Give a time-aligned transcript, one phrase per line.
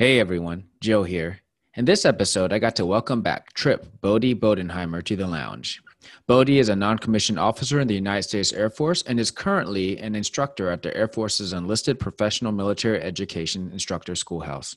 [0.00, 1.40] Hey everyone, Joe here.
[1.74, 5.82] In this episode, I got to welcome back Tripp Bodhi Bodenheimer to the lounge.
[6.26, 9.98] Bodhi is a non commissioned officer in the United States Air Force and is currently
[9.98, 14.74] an instructor at the Air Force's Enlisted Professional Military Education Instructor Schoolhouse.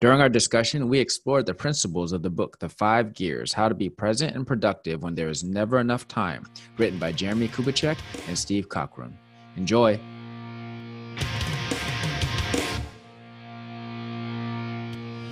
[0.00, 3.74] During our discussion, we explored the principles of the book, The Five Gears How to
[3.74, 6.46] Be Present and Productive When There Is Never Enough Time,
[6.78, 9.12] written by Jeremie Kubicek and Steve Cockram.
[9.58, 10.00] Enjoy.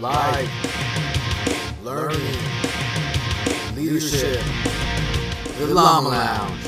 [0.04, 2.20] Life, learning,
[3.74, 4.38] leadership,
[5.56, 6.60] the Llama Lounge.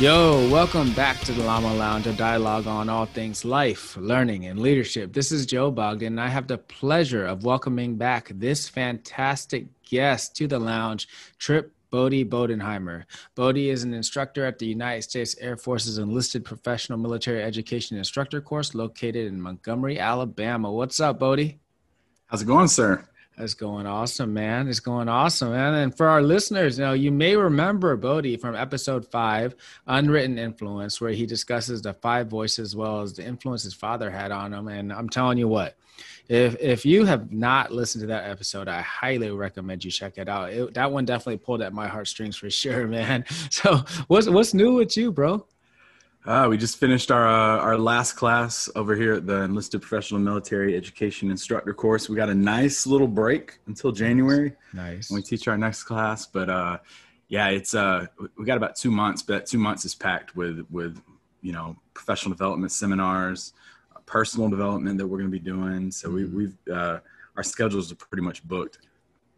[0.00, 4.58] Yo, welcome back to the Llama Lounge, a dialogue on all things life, learning, and
[4.58, 5.12] leadership.
[5.12, 10.34] This is Joe Bogdan, and I have the pleasure of welcoming back this fantastic guest
[10.34, 11.06] to the lounge,
[11.38, 13.04] Tripp Bodhi Bodenheimer.
[13.36, 18.40] Bodhi is an instructor at the United States Air Force's Enlisted Professional Military Education Instructor
[18.40, 20.72] course located in Montgomery, Alabama.
[20.72, 21.60] What's up, Bodhi?
[22.26, 23.06] How's it going, sir?
[23.38, 24.66] It's going awesome, man.
[24.66, 25.74] It's going awesome, man.
[25.74, 29.54] And for our listeners, you know, you may remember Bodhi from episode five,
[29.86, 34.10] Unwritten Influence, where he discusses the five voices as well as the influence his father
[34.10, 34.66] had on him.
[34.66, 35.76] And I'm telling you what,
[36.28, 40.28] if if you have not listened to that episode, I highly recommend you check it
[40.28, 40.52] out.
[40.52, 43.24] It, that one definitely pulled at my heartstrings for sure, man.
[43.50, 45.46] So what's what's new with you, bro?
[46.26, 50.20] Uh, we just finished our uh, our last class over here at the Enlisted Professional
[50.20, 52.08] Military Education Instructor course.
[52.08, 54.54] We got a nice little break until January.
[54.72, 55.10] Nice.
[55.10, 56.78] When we teach our next class, but uh,
[57.28, 58.06] yeah, it's uh,
[58.38, 60.98] we got about two months, but that two months is packed with with
[61.42, 63.52] you know professional development seminars,
[64.14, 65.90] personal development that we're going to be doing.
[65.90, 66.36] So mm-hmm.
[66.36, 67.00] we, we've uh,
[67.36, 68.78] our schedules are pretty much booked.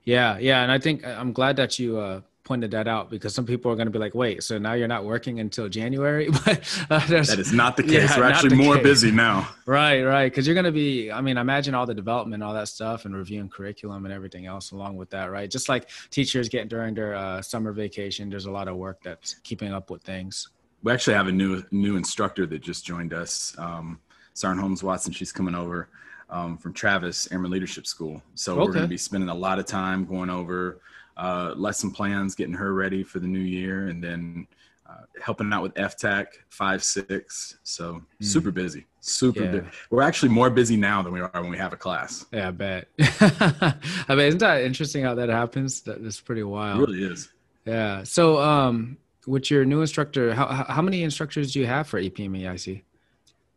[0.05, 3.35] Yeah, yeah, and I think uh, I'm glad that you uh, pointed that out because
[3.35, 6.29] some people are going to be like, "Wait, so now you're not working until January?"
[6.45, 6.61] but
[6.91, 8.11] uh, that is not the case.
[8.11, 8.83] Yeah, We're actually more case.
[8.85, 9.49] busy now.
[9.65, 10.31] Right, right.
[10.31, 11.11] Because you're going to be.
[11.11, 14.73] I mean, imagine all the development, all that stuff, and reviewing curriculum and everything else
[14.73, 15.51] along with that, right?
[15.51, 19.37] Just like teachers get during their uh, summer vacation, there's a lot of work that's
[19.43, 20.51] keeping up with things.
[20.83, 23.57] We actually have a new new instructor that just joined us.
[23.59, 24.01] Um,
[24.37, 25.13] Sergeant Holmes Watson.
[25.13, 25.89] She's coming over
[26.29, 28.23] um, from Travis Airman Leadership School.
[28.35, 28.61] So okay.
[28.61, 30.81] we're going to be spending a lot of time going over
[31.17, 34.47] uh, lesson plans, getting her ready for the new year, and then
[34.87, 37.59] uh, helping out with FTAC five six.
[37.63, 38.03] So mm.
[38.21, 39.51] super busy, super yeah.
[39.51, 39.67] busy.
[39.89, 42.27] We're actually more busy now than we are when we have a class.
[42.31, 42.89] Yeah, I bet.
[43.01, 43.75] I
[44.11, 45.81] mean, isn't that interesting how that happens?
[45.83, 46.81] That is pretty wild.
[46.81, 47.31] It really is.
[47.65, 48.03] Yeah.
[48.03, 52.83] So, um, with your new instructor, how how many instructors do you have for APMEIC?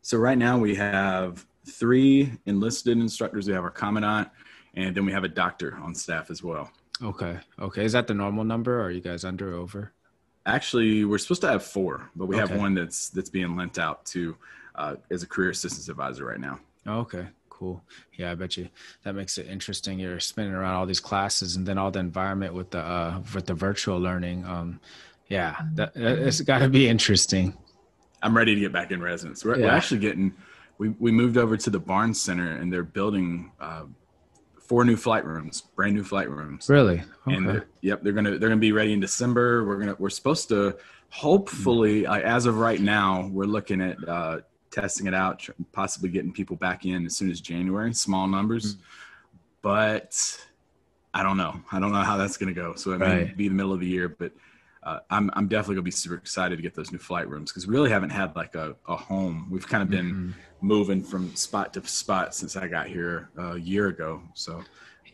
[0.02, 3.46] So right now we have three enlisted instructors.
[3.46, 4.28] We have our commandant,
[4.74, 6.70] and then we have a doctor on staff as well.
[7.02, 7.38] Okay.
[7.58, 7.84] Okay.
[7.84, 8.80] Is that the normal number?
[8.80, 9.92] Or are you guys under or over?
[10.46, 12.52] Actually, we're supposed to have four, but we okay.
[12.52, 14.36] have one that's that's being lent out to
[14.74, 16.58] uh, as a career assistance advisor right now.
[16.86, 17.26] okay.
[17.48, 17.82] Cool.
[18.16, 18.70] Yeah, I bet you
[19.02, 19.98] that makes it interesting.
[19.98, 23.44] You're spinning around all these classes and then all the environment with the uh, with
[23.44, 24.46] the virtual learning.
[24.46, 24.80] Um,
[25.28, 27.54] yeah, that, it's got to be interesting.
[28.22, 29.44] I'm ready to get back in residence.
[29.44, 29.66] We're, yeah.
[29.66, 30.34] we're actually getting.
[30.78, 33.84] We we moved over to the Barnes Center and they're building uh,
[34.58, 36.68] four new flight rooms, brand new flight rooms.
[36.68, 37.02] Really?
[37.26, 37.36] Okay.
[37.36, 39.64] And they're, yep, they're gonna they're gonna be ready in December.
[39.64, 40.76] We're gonna we're supposed to
[41.10, 44.38] hopefully uh, as of right now we're looking at uh,
[44.70, 48.84] testing it out, possibly getting people back in as soon as January, small numbers, mm-hmm.
[49.62, 50.46] but.
[51.12, 51.60] I don't know.
[51.72, 52.76] I don't know how that's going to go.
[52.76, 53.26] So it right.
[53.26, 54.30] may be the middle of the year, but
[54.82, 57.66] uh, I'm I'm definitely gonna be super excited to get those new flight rooms because
[57.66, 59.48] we really haven't had like a, a home.
[59.50, 60.30] We've kind of been mm-hmm.
[60.60, 64.22] moving from spot to spot since I got here a year ago.
[64.34, 64.62] So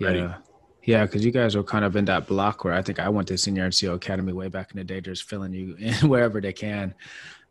[0.00, 0.20] ready.
[0.20, 0.36] Yeah.
[0.84, 3.26] Yeah, because you guys are kind of in that block where I think I went
[3.28, 6.52] to Senior NCO Academy way back in the day, just filling you in wherever they
[6.52, 6.94] can.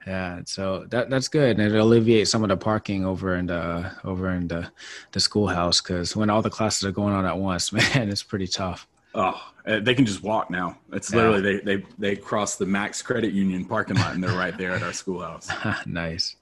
[0.08, 3.92] Yeah, so that that's good, and it alleviates some of the parking over in the
[4.04, 4.72] over in the
[5.12, 8.48] the schoolhouse because when all the classes are going on at once, man, it's pretty
[8.48, 8.88] tough.
[9.16, 10.78] Oh, uh, they can just walk now.
[10.94, 11.18] It's yeah.
[11.18, 14.72] literally they they they cross the Max Credit Union parking lot and they're right there
[14.72, 15.50] at our schoolhouse.
[15.86, 16.36] nice.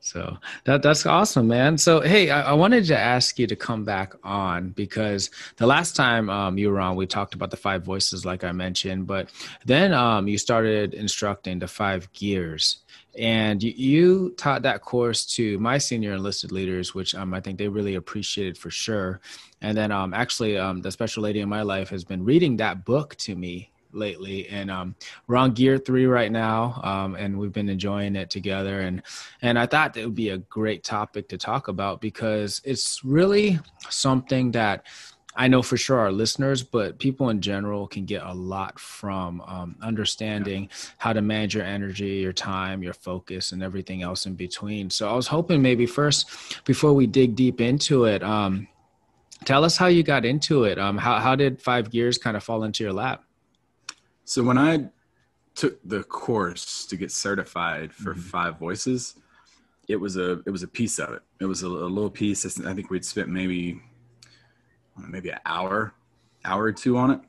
[0.00, 1.76] So that that's awesome, man.
[1.76, 5.94] So hey, I, I, wanted to ask you to come back on because the last
[5.94, 9.30] time um, you were on, we talked about the five voices, like I mentioned, but
[9.66, 12.78] then um, you started instructing the five gears
[13.18, 17.58] and you, you, taught that course to my senior enlisted leaders which um, i think
[17.58, 19.20] they really appreciated for sure
[19.62, 22.84] and then um, actually um, the special lady in my life has been reading that
[22.84, 24.94] book to me lately and um,
[25.26, 29.02] we're on gear three right now um, and we've been enjoying it together and
[29.42, 33.58] and i thought it would be a great topic to talk about because it's really
[33.88, 34.86] something that
[35.36, 39.40] I know for sure our listeners, but people in general can get a lot from
[39.42, 40.76] um, understanding yeah.
[40.98, 44.90] how to manage your energy, your time, your focus, and everything else in between.
[44.90, 46.28] So I was hoping maybe first,
[46.64, 48.66] before we dig deep into it, um,
[49.44, 50.78] tell us how you got into it.
[50.78, 53.24] Um, how how did Five Gears kind of fall into your lap?
[54.24, 54.88] So when I
[55.54, 58.20] took the course to get certified for mm-hmm.
[58.20, 59.16] Five Voices,
[59.88, 61.22] it was a it was a piece of it.
[61.40, 62.60] It was a, a little piece.
[62.60, 63.80] I think we'd spent maybe
[65.08, 65.94] maybe an hour,
[66.44, 67.20] hour or two on it.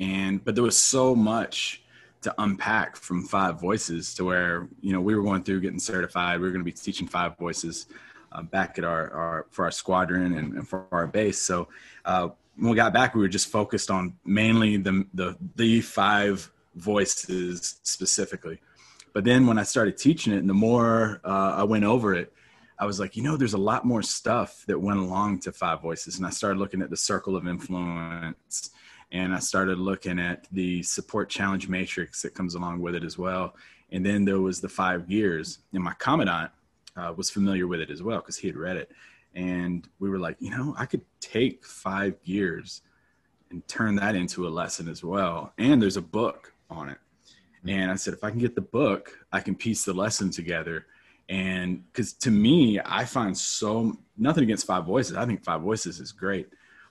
[0.00, 1.82] And but there was so much
[2.22, 6.40] to unpack from five voices to where you know we were going through getting certified.
[6.40, 7.86] We were going to be teaching five voices
[8.34, 11.40] uh, back at our, our for our squadron and, and for our base.
[11.40, 11.68] So
[12.04, 16.50] uh, when we got back, we were just focused on mainly the the the five
[16.74, 18.60] voices specifically.
[19.12, 22.32] But then when I started teaching it, and the more uh, I went over it,
[22.78, 25.80] I was like, you know, there's a lot more stuff that went along to Five
[25.80, 26.16] Voices.
[26.16, 28.70] And I started looking at the circle of influence
[29.12, 33.16] and I started looking at the support challenge matrix that comes along with it as
[33.16, 33.54] well.
[33.92, 36.50] And then there was the five gears, and my commandant
[36.96, 38.90] uh, was familiar with it as well because he had read it.
[39.34, 42.82] And we were like, you know, I could take five gears
[43.50, 45.52] and turn that into a lesson as well.
[45.58, 46.98] And there's a book on it.
[47.66, 50.86] And I said, if I can get the book, I can piece the lesson together
[51.28, 55.98] and because to me i find so nothing against five voices i think five voices
[55.98, 56.48] is great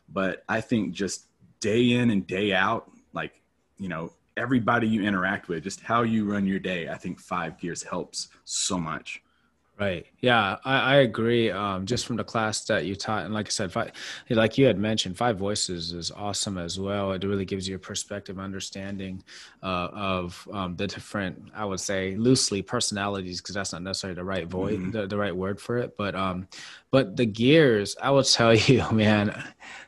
[0.10, 1.28] but i think just
[1.60, 3.42] day in and day out like
[3.78, 7.60] you know everybody you interact with just how you run your day i think five
[7.60, 9.22] gears helps so much
[9.80, 10.06] Right.
[10.20, 11.50] Yeah, I, I agree.
[11.50, 13.92] Um, just from the class that you taught, and like I said, five,
[14.30, 17.12] like you had mentioned, five voices is awesome as well.
[17.12, 19.24] It really gives you a perspective, understanding
[19.64, 24.24] uh, of um, the different, I would say, loosely personalities, because that's not necessarily the
[24.24, 24.92] right voice, mm-hmm.
[24.92, 25.98] the, the right word for it.
[25.98, 26.48] But um,
[26.94, 29.34] but the gears, I will tell you, man,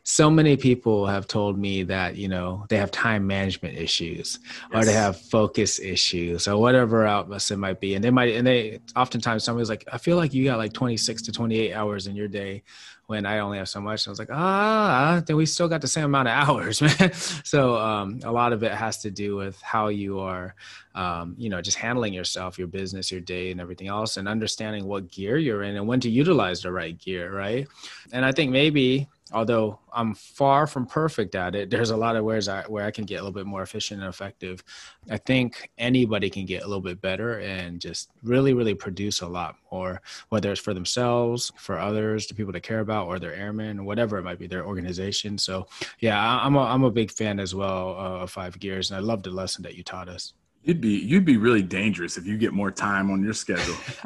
[0.01, 4.57] so many people have told me that, you know, they have time management issues yes.
[4.73, 7.93] or they have focus issues or whatever else it might be.
[7.93, 11.23] And they might, and they oftentimes somebody's like, I feel like you got like 26
[11.23, 12.63] to 28 hours in your day
[13.07, 14.07] when I only have so much.
[14.07, 17.13] I was like, ah, then we still got the same amount of hours, man.
[17.13, 20.55] so um, a lot of it has to do with how you are,
[20.95, 24.85] um, you know, just handling yourself, your business, your day, and everything else, and understanding
[24.85, 27.67] what gear you're in and when to utilize the right gear, right?
[28.11, 32.23] And I think maybe although I'm far from perfect at it, there's a lot of
[32.23, 34.63] ways I, where I can get a little bit more efficient and effective.
[35.09, 39.27] I think anybody can get a little bit better and just really, really produce a
[39.27, 43.33] lot more, whether it's for themselves, for others, the people they care about, or their
[43.33, 45.37] airmen, whatever it might be, their organization.
[45.37, 45.67] So,
[45.99, 49.01] yeah, I'm a, I'm a big fan as well uh, of Five Gears, and I
[49.01, 50.33] love the lesson that you taught us.
[50.65, 53.75] You'd be you'd be really dangerous if you get more time on your schedule.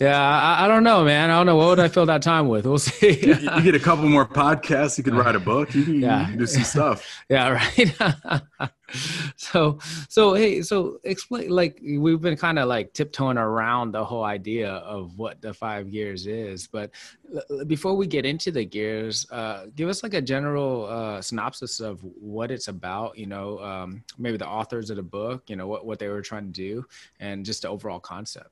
[0.00, 1.28] yeah, I, I, don't know, man.
[1.28, 2.64] I don't know what would I fill that time with.
[2.64, 3.26] We'll see.
[3.26, 4.96] you, you, get a couple more podcasts.
[4.96, 5.74] You could write a book.
[5.74, 6.20] You can, yeah.
[6.20, 7.06] you can do some stuff.
[7.28, 8.70] Yeah, right.
[9.36, 9.78] so
[10.08, 14.70] so hey so explain like we've been kind of like tiptoeing around the whole idea
[14.70, 16.90] of what the five gears is but
[17.66, 22.00] before we get into the gears uh, give us like a general uh, synopsis of
[22.02, 25.84] what it's about you know um, maybe the authors of the book you know what,
[25.84, 26.84] what they were trying to do
[27.18, 28.50] and just the overall concept.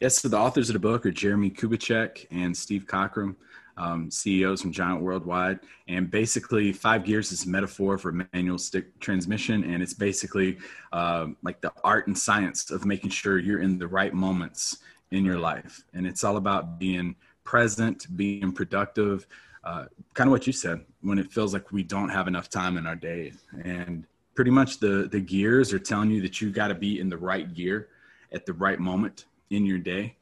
[0.00, 3.34] Yes so the authors of the book are jeremie kubicek and steve cockram
[3.78, 5.60] um, CEOs from Giant Worldwide.
[5.86, 9.64] And basically, Five Gears is a metaphor for manual stick transmission.
[9.64, 10.58] And it's basically
[10.92, 14.78] uh, like the art and science of making sure you're in the right moments
[15.10, 15.82] in your life.
[15.94, 19.26] And it's all about being present, being productive.
[19.64, 22.76] Uh, kind of what you said when it feels like we don't have enough time
[22.76, 23.32] in our day.
[23.64, 24.04] And
[24.34, 27.16] pretty much the, the gears are telling you that you got to be in the
[27.16, 27.88] right gear
[28.32, 30.16] at the right moment in your day.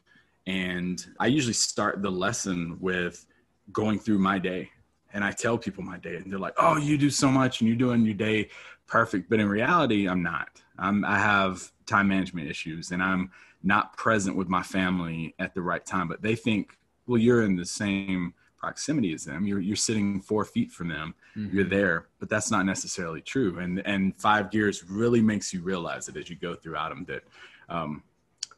[0.47, 3.27] And I usually start the lesson with
[3.73, 4.71] going through my day
[5.17, 7.69] and I tell people my day and they're like, "Oh, you do so much and
[7.69, 8.51] you're doing your day
[8.87, 10.63] perfect." But in reality, I'm not.
[10.79, 13.31] I'm I have time management issues and I'm
[13.63, 16.07] not present with my family at the right time.
[16.07, 19.47] But they think, "Well, you're in the same proximity as them.
[19.47, 21.15] You're you're sitting 4 feet from them.
[21.35, 21.57] Mm-hmm.
[21.57, 23.59] You're there." But that's not necessarily true.
[23.59, 27.23] And and 5 gears really makes you realize it as you go throughout them that
[27.71, 28.03] um,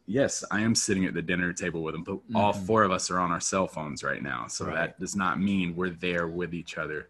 [0.08, 2.36] yes, I am sitting at the dinner table with them, but mm-hmm.
[2.36, 4.46] all four of us are on our cell phones right now.
[4.48, 4.74] So right.
[4.74, 7.08] that does not mean we're there with each other,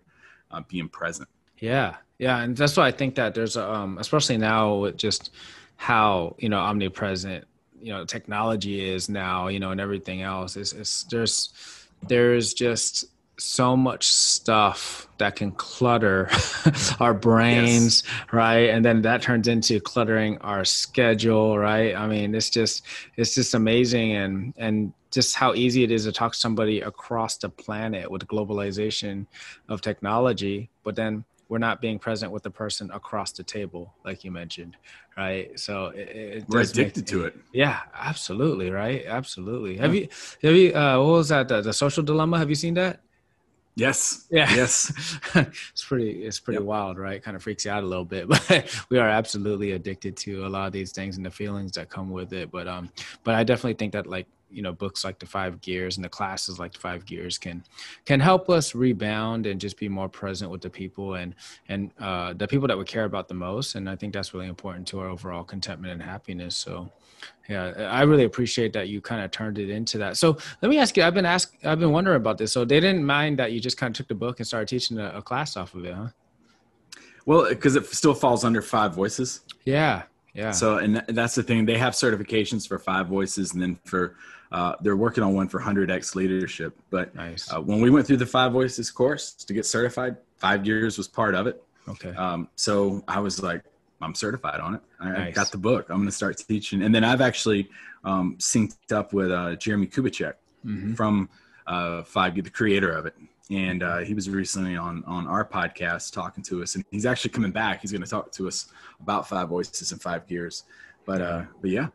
[0.50, 1.28] uh, being present.
[1.58, 1.96] Yeah.
[2.18, 2.40] Yeah.
[2.40, 5.30] And that's why I think that there's, um, especially now with just
[5.76, 7.46] how, you know, omnipresent,
[7.80, 11.52] you know, technology is now, you know, and everything else is, is there's,
[12.08, 13.06] there's just
[13.38, 16.28] so much stuff that can clutter
[17.00, 18.32] our brains yes.
[18.32, 18.70] right?
[18.70, 21.94] And then that turns into cluttering our schedule right?
[21.94, 22.84] I mean it's just
[23.16, 24.12] it's just amazing.
[24.12, 28.26] And and just how easy it is to talk to somebody across the planet with
[28.26, 29.26] globalization
[29.68, 34.22] of technology but then we're not being present with the person across the table like
[34.22, 34.76] you mentioned
[35.16, 35.58] right?
[35.58, 37.36] So it, it we're addicted make, to it.
[37.52, 39.04] Yeah absolutely right?
[39.06, 39.76] Absolutely.
[39.76, 39.82] Yeah.
[39.82, 40.08] have you
[40.42, 41.48] have you uh what was that?
[41.48, 42.38] The, the social dilemma?
[42.38, 43.00] Have you seen that
[43.78, 44.26] Yes.
[44.30, 44.52] Yeah.
[44.58, 44.92] Yes.
[45.34, 46.24] it's pretty.
[46.24, 46.66] It's pretty yep.
[46.66, 47.22] wild, right?
[47.22, 50.48] Kind of freaks you out a little bit, but we are absolutely addicted to a
[50.48, 52.50] lot of these things and the feelings that come with it.
[52.50, 52.90] But um,
[53.22, 56.08] but I definitely think that like you know books like the five gears and the
[56.08, 57.62] classes like the five gears can
[58.04, 61.34] can help us rebound and just be more present with the people and
[61.68, 64.46] and uh, the people that we care about the most and i think that's really
[64.46, 66.90] important to our overall contentment and happiness so
[67.48, 70.78] yeah i really appreciate that you kind of turned it into that so let me
[70.78, 73.52] ask you i've been asked i've been wondering about this so they didn't mind that
[73.52, 75.84] you just kind of took the book and started teaching a, a class off of
[75.84, 76.08] it huh
[77.26, 80.02] well because it still falls under five voices yeah
[80.34, 84.16] yeah so and that's the thing they have certifications for five voices and then for
[84.50, 86.74] uh, they're working on one for 100x leadership.
[86.90, 87.52] But nice.
[87.52, 91.08] uh, when we went through the Five Voices course to get certified, five gears was
[91.08, 91.62] part of it.
[91.88, 92.10] Okay.
[92.10, 93.62] Um, so I was like,
[94.00, 94.80] I'm certified on it.
[95.00, 95.34] I nice.
[95.34, 95.86] got the book.
[95.88, 96.82] I'm going to start teaching.
[96.82, 97.68] And then I've actually
[98.04, 100.94] um, synced up with uh, Jeremie Kubicek mm-hmm.
[100.94, 101.28] from
[101.66, 103.14] uh, Five, the creator of it.
[103.50, 107.30] And uh, he was recently on on our podcast talking to us, and he's actually
[107.30, 107.80] coming back.
[107.80, 110.64] He's going to talk to us about Five Voices and Five Gears.
[111.06, 111.88] But uh, but yeah,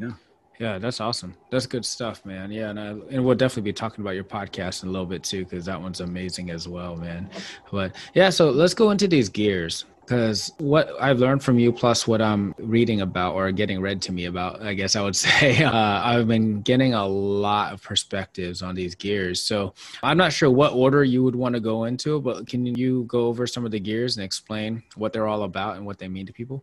[0.00, 0.10] yeah.
[0.58, 1.34] Yeah, that's awesome.
[1.50, 2.50] That's good stuff, man.
[2.50, 5.22] Yeah, and I, and we'll definitely be talking about your podcast in a little bit
[5.22, 7.28] too, because that one's amazing as well, man.
[7.70, 12.06] But yeah, so let's go into these gears because what I've learned from you, plus
[12.06, 15.64] what I'm reading about or getting read to me about, I guess I would say,
[15.64, 19.42] uh, I've been getting a lot of perspectives on these gears.
[19.42, 23.02] So I'm not sure what order you would want to go into, but can you
[23.08, 26.06] go over some of the gears and explain what they're all about and what they
[26.06, 26.62] mean to people?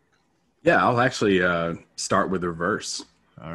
[0.63, 3.03] Yeah, I'll actually uh, start with reverse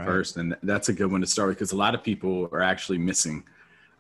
[0.05, 2.61] first, and that's a good one to start with because a lot of people are
[2.61, 3.43] actually missing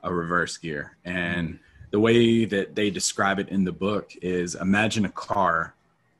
[0.03, 0.99] a reverse gear.
[1.07, 1.63] And mm-hmm.
[1.93, 5.75] the way that they describe it in the book is imagine a car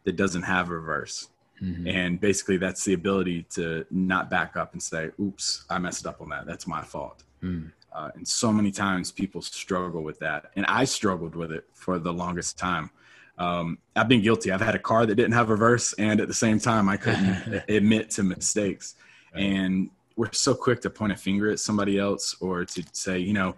[0.09, 1.29] that doesn't have reverse.
[1.63, 1.87] Mm-hmm.
[1.87, 6.23] And basically, that's the ability to not back up and say, oops, I messed up
[6.23, 6.47] on that.
[6.47, 7.25] That's my fault.
[7.43, 7.73] Mm.
[7.93, 10.47] Uh, and so many times people struggle with that.
[10.57, 12.91] And I struggled with it for the longest time.
[13.37, 14.51] Um, I've been guilty.
[14.51, 17.65] I've had a car that didn't have reverse, and at the same time, I couldn't
[17.69, 18.95] admit to mistakes.
[19.35, 23.35] And we're so quick to point a finger at somebody else or to say, you
[23.35, 23.57] know,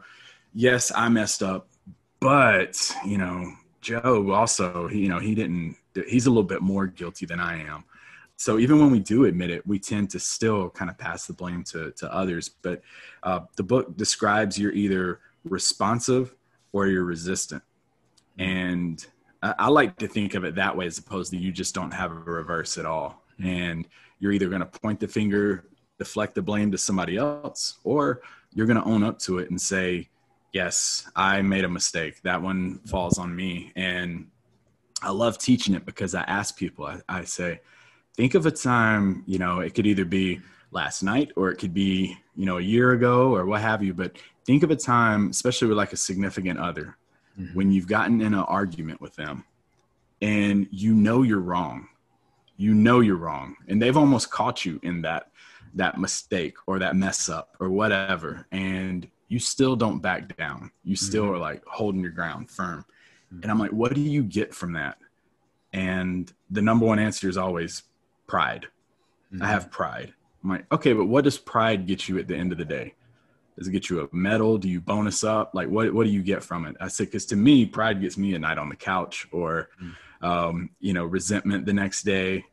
[0.52, 1.68] yes, I messed up,
[2.18, 2.76] but,
[3.06, 7.26] you know, Joe also, he, you know, he didn't, he's a little bit more guilty
[7.26, 7.84] than I am.
[8.36, 11.34] So even when we do admit it, we tend to still kind of pass the
[11.34, 12.48] blame to, to others.
[12.48, 12.80] But
[13.22, 16.34] uh, the book describes you're either responsive
[16.72, 17.62] or you're resistant.
[18.38, 19.04] And
[19.42, 21.90] I, I like to think of it that way as opposed to you just don't
[21.90, 23.22] have a reverse at all.
[23.42, 23.86] And
[24.20, 25.66] you're either going to point the finger,
[25.98, 28.22] deflect the blame to somebody else, or
[28.54, 30.08] you're going to own up to it and say,
[30.52, 32.22] Yes, I made a mistake.
[32.22, 33.70] That one falls on me.
[33.76, 34.28] And
[35.02, 37.60] I love teaching it because I ask people, I, I say,
[38.16, 40.40] think of a time, you know, it could either be
[40.72, 43.94] last night or it could be, you know, a year ago or what have you,
[43.94, 46.96] but think of a time, especially with like a significant other,
[47.38, 47.54] mm-hmm.
[47.54, 49.44] when you've gotten in an argument with them
[50.22, 51.88] and you know you're wrong
[52.56, 55.30] you know you're wrong and they've almost caught you in that
[55.74, 60.96] that mistake or that mess up or whatever and you still don't back down you
[60.96, 61.34] still mm-hmm.
[61.34, 62.84] are like holding your ground firm.
[63.42, 64.98] And i'm like what do you get from that
[65.72, 67.84] and the number one answer is always
[68.26, 68.66] pride
[69.32, 69.42] mm-hmm.
[69.42, 72.52] i have pride i'm like okay but what does pride get you at the end
[72.52, 72.94] of the day
[73.58, 76.22] does it get you a medal do you bonus up like what, what do you
[76.22, 78.76] get from it i said because to me pride gets me a night on the
[78.76, 82.44] couch or mm um, you know, resentment the next day.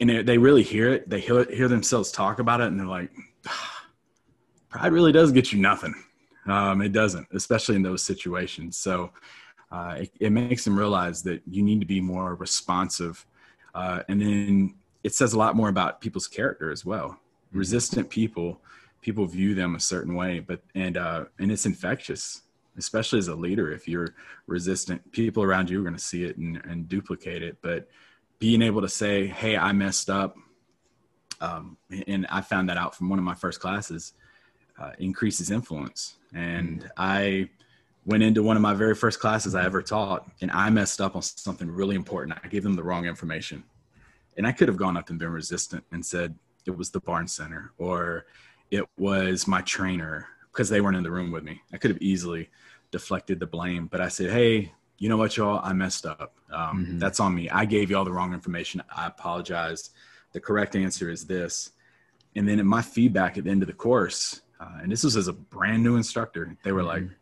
[0.00, 1.10] And they really hear it.
[1.10, 3.10] They hear, hear themselves talk about it, and they're like,
[4.68, 5.92] "Pride really does get you nothing.
[6.46, 9.10] Um, it doesn't, especially in those situations." So
[9.70, 13.26] uh, it, it, makes them realize that you need to be more responsive,
[13.74, 17.08] uh, and then it says a lot more about people's character as well.
[17.08, 17.58] Mm-hmm.
[17.58, 18.60] Resistant people,
[19.02, 22.42] people view them a certain way, but and uh, and it's infectious
[22.78, 24.14] especially as a leader if you're
[24.46, 27.88] resistant people around you are going to see it and, and, duplicate it but
[28.38, 30.36] being able to say hey i messed up
[31.40, 34.14] um, and i found that out from one of my first classes
[34.80, 36.90] uh, increases influence and mm.
[36.96, 37.48] i
[38.08, 41.14] went into one of my very first classes i ever taught and i messed up
[41.14, 43.62] on something really important i gave them the wrong information
[44.36, 46.34] and i could have gone up and been resistant and said
[46.66, 48.26] it was the Barnes Center or
[48.70, 52.02] it was my trainer because they weren't in the room with me i could have
[52.02, 52.50] easily
[52.90, 53.86] deflected the blame.
[53.86, 56.34] But I said, hey, you know what, y'all, I messed up.
[56.52, 56.98] Um, mm-hmm.
[56.98, 57.48] That's on me.
[57.50, 58.82] I gave y'all the wrong information.
[58.94, 59.90] I apologize.
[60.32, 61.70] The correct answer is this.
[62.36, 65.16] And then in my feedback at the end of the course, uh, and this was
[65.16, 67.06] as a brand new instructor, they were mm-hmm.
[67.06, 67.17] like,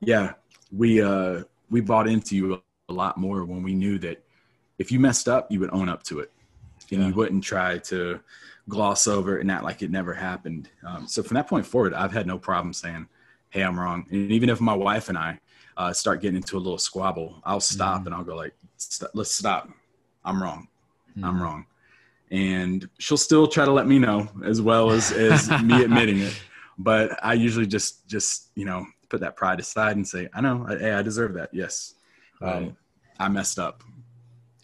[0.00, 0.34] yeah,
[0.72, 4.24] we uh, we bought into you a lot more when we knew that
[4.78, 6.32] if you messed up, you would own up to it,
[6.90, 7.08] and yeah.
[7.08, 8.20] you wouldn't try to
[8.68, 10.68] gloss over it and act like it never happened.
[10.86, 13.08] Um, so from that point forward, I've had no problem saying,
[13.50, 15.40] "Hey, I'm wrong." And even if my wife and I
[15.76, 18.06] uh, start getting into a little squabble, I'll stop mm-hmm.
[18.06, 18.54] and I'll go like,
[19.14, 19.68] "Let's stop.
[20.24, 20.68] I'm wrong.
[21.10, 21.24] Mm-hmm.
[21.24, 21.66] I'm wrong."
[22.30, 26.40] And she'll still try to let me know as well as as me admitting it.
[26.80, 30.64] But I usually just just you know put that pride aside and say, I know,
[30.66, 31.50] hey, I deserve that.
[31.52, 31.94] Yes,
[32.40, 32.56] right.
[32.56, 32.76] um,
[33.18, 33.82] I messed up.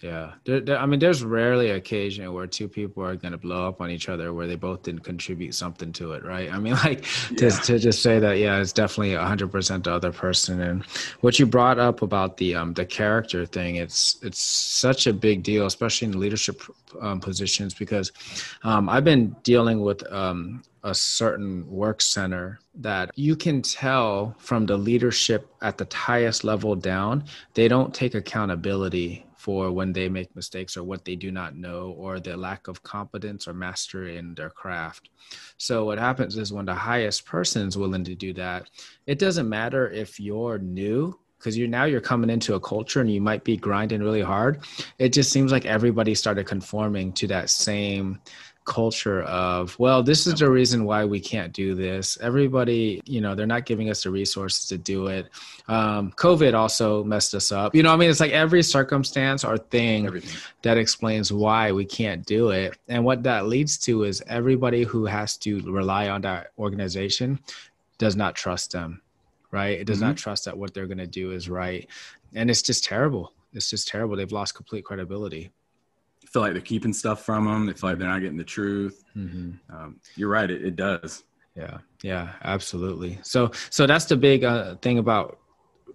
[0.02, 3.38] Yeah, there, there, I mean, there's rarely an occasion where two people are going to
[3.38, 6.52] blow up on each other where they both didn't contribute something to it, right?
[6.52, 7.04] I mean, like
[7.38, 7.50] to, yeah.
[7.50, 10.60] to just say that, yeah, it's definitely 100% the other person.
[10.60, 10.84] And
[11.20, 15.42] what you brought up about the um, the character thing, it's it's such a big
[15.42, 16.60] deal, especially in leadership
[17.00, 18.12] um, positions, because
[18.62, 24.66] um, I've been dealing with um, a certain work center that you can tell from
[24.66, 27.24] the leadership at the highest level down,
[27.54, 31.94] they don't take accountability for when they make mistakes or what they do not know
[31.98, 35.10] or their lack of competence or mastery in their craft.
[35.58, 38.70] So what happens is when the highest person is willing to do that,
[39.06, 43.12] it doesn't matter if you're new because you're now you're coming into a culture and
[43.12, 44.64] you might be grinding really hard.
[44.98, 48.22] It just seems like everybody started conforming to that same
[48.64, 52.18] culture of well this is the reason why we can't do this.
[52.20, 55.28] Everybody you know they're not giving us the resources to do it.
[55.68, 57.74] Um, covid also messed us up.
[57.74, 58.10] You know i mean?
[58.10, 60.40] It's like every circumstance or thing Everything.
[60.62, 62.76] that explains why we can't do it.
[62.88, 67.38] And what that leads to is everybody who has to rely on that organization
[67.98, 69.00] does not trust them
[69.54, 69.78] right?
[69.78, 70.08] It does mm-hmm.
[70.08, 71.88] not trust that what they're going to do is right.
[72.34, 73.32] And it's just terrible.
[73.52, 74.16] It's just terrible.
[74.16, 75.52] They've lost complete credibility
[76.34, 77.64] feel like they're keeping stuff from them.
[77.64, 79.04] They feel like they're not getting the truth.
[79.16, 79.72] Mm-hmm.
[79.72, 80.50] Um, you're right.
[80.50, 81.22] It, it, does.
[81.54, 81.78] Yeah.
[82.02, 83.20] Yeah, absolutely.
[83.22, 85.38] So, so that's the big uh, thing about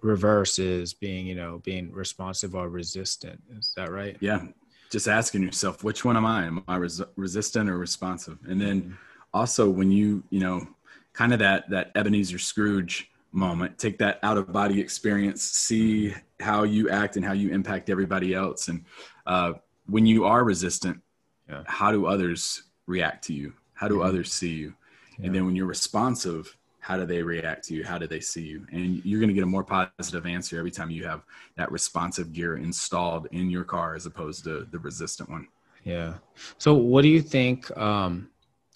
[0.00, 3.38] reverse is being, you know, being responsive or resistant.
[3.58, 4.16] Is that right?
[4.20, 4.46] Yeah.
[4.90, 6.46] Just asking yourself, which one am I?
[6.46, 8.38] Am I res- resistant or responsive?
[8.48, 8.92] And then mm-hmm.
[9.34, 10.66] also when you, you know,
[11.12, 16.62] kind of that, that Ebenezer Scrooge moment, take that out of body experience, see how
[16.62, 18.68] you act and how you impact everybody else.
[18.68, 18.86] And,
[19.26, 19.52] uh,
[19.90, 21.00] when you are resistant,
[21.48, 21.62] yeah.
[21.66, 23.52] how do others react to you?
[23.74, 24.74] How do others see you?
[25.18, 25.26] Yeah.
[25.26, 27.84] And then when you're responsive, how do they react to you?
[27.84, 28.66] How do they see you?
[28.72, 31.22] And you're going to get a more positive answer every time you have
[31.56, 35.46] that responsive gear installed in your car as opposed to the resistant one.
[35.84, 36.14] Yeah.
[36.58, 38.28] So, what do you think um,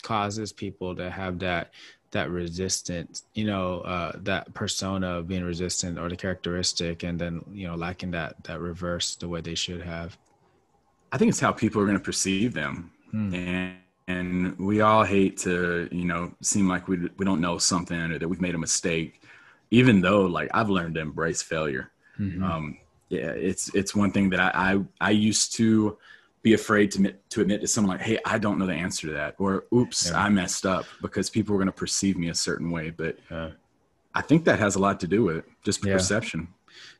[0.02, 1.72] causes people to have that
[2.12, 3.24] that resistance?
[3.34, 7.74] You know, uh, that persona of being resistant or the characteristic, and then you know
[7.74, 10.16] lacking that that reverse the way they should have.
[11.14, 13.32] I think it's how people are going to perceive them, hmm.
[13.32, 13.76] and
[14.08, 18.18] and we all hate to you know seem like we we don't know something or
[18.18, 19.22] that we've made a mistake,
[19.70, 21.92] even though like I've learned to embrace failure.
[22.18, 22.42] Mm-hmm.
[22.42, 22.78] Um,
[23.10, 25.96] yeah, it's it's one thing that I I, I used to
[26.42, 29.06] be afraid to admit, to admit to someone like, hey, I don't know the answer
[29.06, 30.20] to that, or oops, yeah.
[30.20, 32.90] I messed up because people are going to perceive me a certain way.
[32.90, 33.50] But yeah.
[34.16, 36.48] I think that has a lot to do with it, just perception.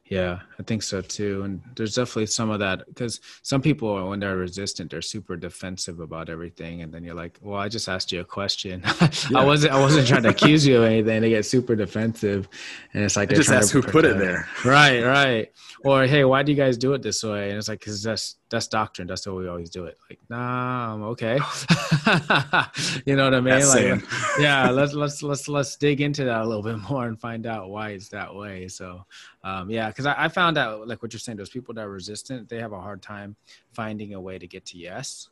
[0.06, 1.44] Yeah, I think so too.
[1.44, 5.98] And there's definitely some of that because some people, when they're resistant, they're super defensive
[5.98, 6.82] about everything.
[6.82, 8.82] And then you're like, "Well, I just asked you a question.
[9.30, 9.38] Yeah.
[9.38, 12.48] I wasn't, I wasn't trying to accuse you of anything." They get super defensive,
[12.92, 14.46] and it's like just ask who put it there.
[14.64, 15.52] Right, right.
[15.84, 17.50] Or hey, why do you guys do it this way?
[17.50, 19.06] And it's like, because that's that's doctrine.
[19.06, 19.98] That's how we always do it.
[20.08, 21.34] Like, nah, I'm okay.
[23.04, 23.58] you know what I mean?
[23.58, 24.02] That's like,
[24.38, 27.68] yeah, let's let's let's let's dig into that a little bit more and find out
[27.70, 28.68] why it's that way.
[28.68, 29.04] So,
[29.44, 31.38] um, yeah, because I, I found out like what you're saying.
[31.38, 33.36] Those people that are resistant, they have a hard time
[33.72, 35.28] finding a way to get to yes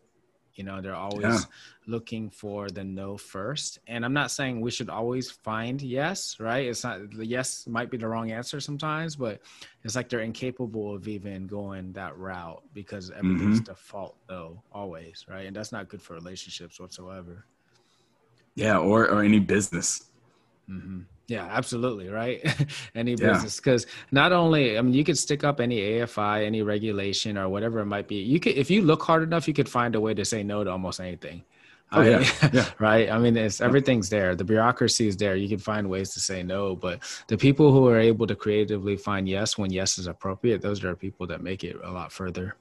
[0.55, 1.39] you know they're always yeah.
[1.87, 6.67] looking for the no first and i'm not saying we should always find yes right
[6.67, 9.41] it's not the yes might be the wrong answer sometimes but
[9.85, 13.73] it's like they're incapable of even going that route because everything's mm-hmm.
[13.73, 17.45] default though always right and that's not good for relationships whatsoever
[18.55, 20.11] yeah or or any business
[20.69, 21.01] mm-hmm.
[21.33, 22.45] Yeah, absolutely, right?
[22.95, 27.39] any business because not only I mean you could stick up any AFI, any regulation
[27.39, 28.17] or whatever it might be.
[28.17, 30.63] You could if you look hard enough, you could find a way to say no
[30.63, 31.43] to almost anything.
[31.91, 32.51] Oh I mean, yeah.
[32.53, 32.69] yeah.
[32.79, 33.09] right.
[33.11, 34.35] I mean, it's everything's there.
[34.35, 35.35] The bureaucracy is there.
[35.35, 38.99] You can find ways to say no, but the people who are able to creatively
[38.99, 42.57] find yes when yes is appropriate, those are people that make it a lot further.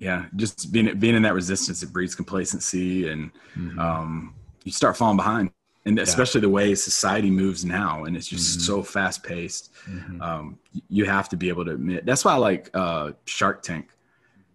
[0.00, 3.78] Yeah, just being being in that resistance, it breeds complacency, and mm-hmm.
[3.78, 5.52] um, you start falling behind
[5.84, 8.62] and especially the way society moves now and it's just Mhm.
[8.62, 10.20] so fast paced Mhm.
[10.22, 13.88] um, you have to be able to admit that's why i like uh, shark tank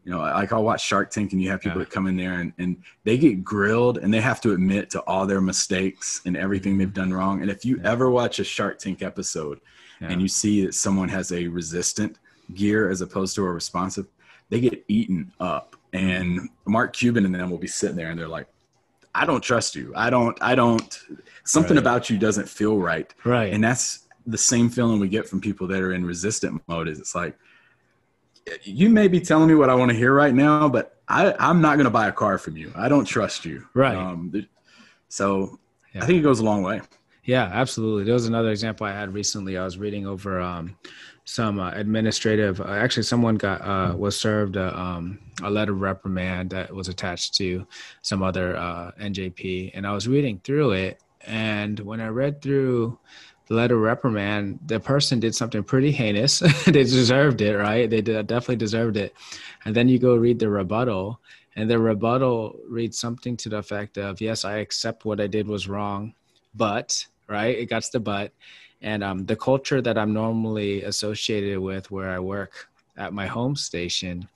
[0.06, 1.86] you know like i'll watch shark tank and you have people Yeah.
[1.86, 5.02] that come in there and, and they get grilled and they have to admit to
[5.02, 7.92] all their mistakes and everything they've done wrong and if you Yeah.
[7.92, 9.60] ever watch a shark tank episode
[10.00, 12.20] and you see that someone has a resistant
[12.54, 14.06] gear as opposed to a responsive
[14.50, 18.28] they get eaten up and mark cuban and them will be sitting there and they're
[18.30, 18.48] like
[19.22, 21.00] i don't trust you i don't i don't
[21.44, 21.82] something Right.
[21.82, 23.52] about you doesn't feel right right.
[23.54, 27.00] and that's the same feeling we get from people that are in resistant mode is
[27.00, 27.36] it's like
[28.64, 31.62] you may be telling me what i want to hear right now but I, i'm
[31.62, 33.96] not going to buy a car from you i don't trust you Right.
[33.96, 34.32] um,
[35.10, 35.60] so
[35.94, 36.04] Yeah.
[36.04, 36.82] i think it goes a long way
[37.26, 38.06] Yeah, absolutely.
[38.06, 39.58] There was another example I had recently.
[39.58, 40.78] I was reading over um,
[41.28, 42.62] some uh, administrative.
[42.62, 46.88] Uh, actually, someone got uh, was served a, um, a letter of reprimand that was
[46.88, 47.68] attached to
[48.02, 51.04] some other uh, NJP, and I was reading through it.
[51.26, 52.98] And when I read through
[53.48, 56.40] the letter of reprimand, the person did something pretty heinous.
[56.66, 57.90] they deserved it, right?
[57.90, 59.14] They did, definitely deserved it.
[59.66, 61.20] And then you go read the rebuttal,
[61.58, 65.46] and the rebuttal reads something to the effect of, "Yes, I accept what I did
[65.46, 66.14] was wrong."
[66.58, 68.34] but right it got the but
[68.82, 73.56] and um, the culture that i'm normally associated with where i work at my home
[73.56, 74.28] station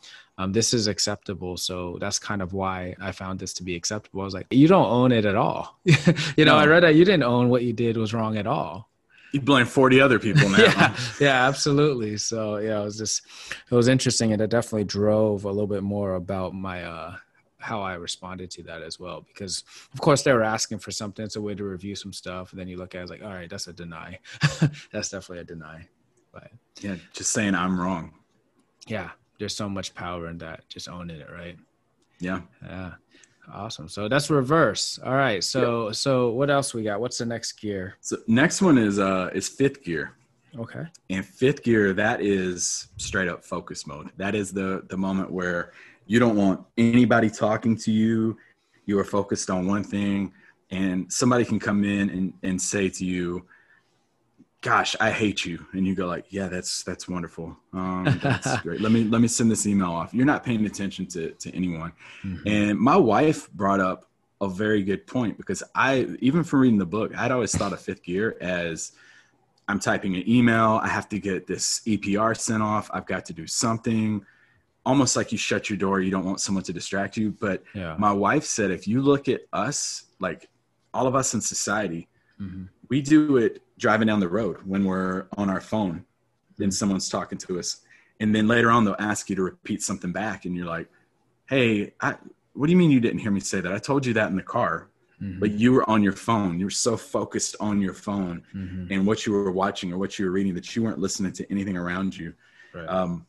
[0.42, 1.56] um, this is acceptable.
[1.58, 4.22] So that's kind of why i found this to be acceptable.
[4.22, 5.80] I was like you don't own it at all.
[6.38, 8.90] You know i read that you didn't own what you did was wrong at all.
[9.34, 10.58] You blame 40 other people now.
[10.58, 12.18] Yeah yeah absolutely.
[12.18, 13.22] So yeah it was just
[13.70, 17.16] it was interesting and it definitely drove a little bit more about my uh
[17.62, 21.24] how I responded to that as well because of course they were asking for something.
[21.24, 23.24] It's a way to review some stuff and then you look at it it's like
[23.24, 24.20] all right that's a deny.
[24.92, 25.88] That's definitely a deny
[26.34, 28.14] but yeah just saying i'm wrong.
[28.88, 31.58] Yeah there's so much power in that just owning it right?
[32.20, 32.42] Yeah.
[32.64, 32.94] Yeah
[33.52, 33.88] awesome.
[33.88, 35.00] So that's reverse.
[35.04, 37.02] All right so so what else we got?
[37.02, 37.96] What's the next gear?
[38.02, 40.16] So next one is uh is fifth gear.
[40.58, 40.84] Okay.
[41.10, 44.12] And fifth gear, that is straight up focus mode.
[44.18, 45.72] That is the the moment where
[46.12, 48.38] you don't want anybody talking to you.
[48.86, 50.34] You are focused on one thing,
[50.70, 53.46] and somebody can come in and, and say to you,
[54.60, 57.56] "Gosh, I hate you," and you go like, "Yeah, that's that's wonderful.
[57.72, 58.82] Um, that's great.
[58.82, 61.94] Let me let me send this email off." You're not paying attention to to anyone.
[62.26, 62.42] Mhm.
[62.46, 64.10] And my wife brought up
[64.42, 67.80] a very good point because I, even from reading the book, I'd always thought of
[67.80, 68.92] fifth gear as
[69.70, 73.34] I'm typing an email, I have to get this EPR sent off, I've got to
[73.34, 74.26] do something.
[74.86, 77.32] Almost like you shut your door, you don't want someone to distract you.
[77.32, 80.50] But yeah my wife said, if you look at us, like
[80.94, 82.08] all of us in society,
[82.42, 82.68] Mhm.
[82.90, 86.06] we do it driving down the road when we're on our phone
[86.60, 87.82] and someone's talking to us.
[88.20, 90.88] And then later on, they'll ask you to repeat something back, and you're like,
[91.48, 92.16] hey, I,
[92.54, 93.72] what do you mean you didn't hear me say that?
[93.74, 94.90] I told you that in the car,
[95.22, 95.40] Mhm.
[95.40, 96.60] but you were on your phone.
[96.60, 98.88] You were so focused on your phone Mhm.
[98.92, 101.52] and what you were watching or what you were reading that you weren't listening to
[101.52, 102.34] anything around you.
[102.74, 102.86] Right.
[102.88, 103.26] Um,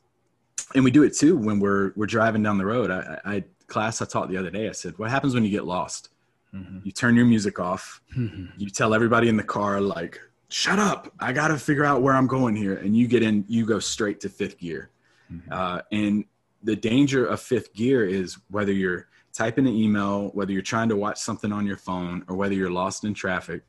[0.74, 2.90] and we do it too when we're we're driving down the road.
[2.90, 4.68] I, I class I taught the other day.
[4.68, 6.10] I said, "What happens when you get lost?
[6.54, 6.84] Mhm.
[6.84, 8.00] You turn your music off.
[8.16, 8.50] Mhm.
[8.56, 11.10] You tell everybody in the car like." Shut up!
[11.18, 13.44] I got to figure out where I'm going here, and you get in.
[13.48, 14.90] You go straight to fifth gear,
[15.32, 15.50] Mhm.
[15.50, 16.24] uh, and
[16.62, 20.96] the danger of fifth gear is whether you're typing an email, whether you're trying to
[20.96, 23.62] watch something on your phone, or whether you're lost in traffic,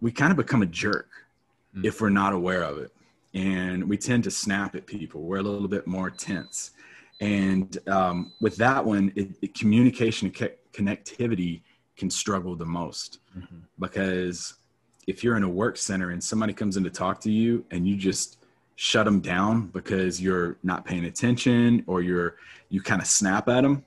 [0.00, 1.10] we kind of become a jerk
[1.76, 1.84] Mm.
[1.84, 2.90] if we're not aware of it.
[3.44, 5.22] And we tend to snap at people.
[5.22, 6.70] We're a little bit more tense.
[7.20, 11.62] And um, with that one, it, it, communication and co- connectivity
[11.96, 13.62] can struggle the most Mhm.
[13.78, 14.54] because
[15.06, 17.86] if you're in a work center and somebody comes in to talk to you and
[17.86, 18.38] you just
[18.76, 22.36] shut them down because you're not paying attention or you're
[22.68, 23.84] you kind of snap at them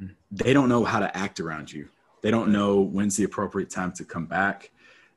[0.00, 0.10] Mhm.
[0.30, 1.88] they don't know how to act around you
[2.22, 4.70] they don't know when's the appropriate time to come back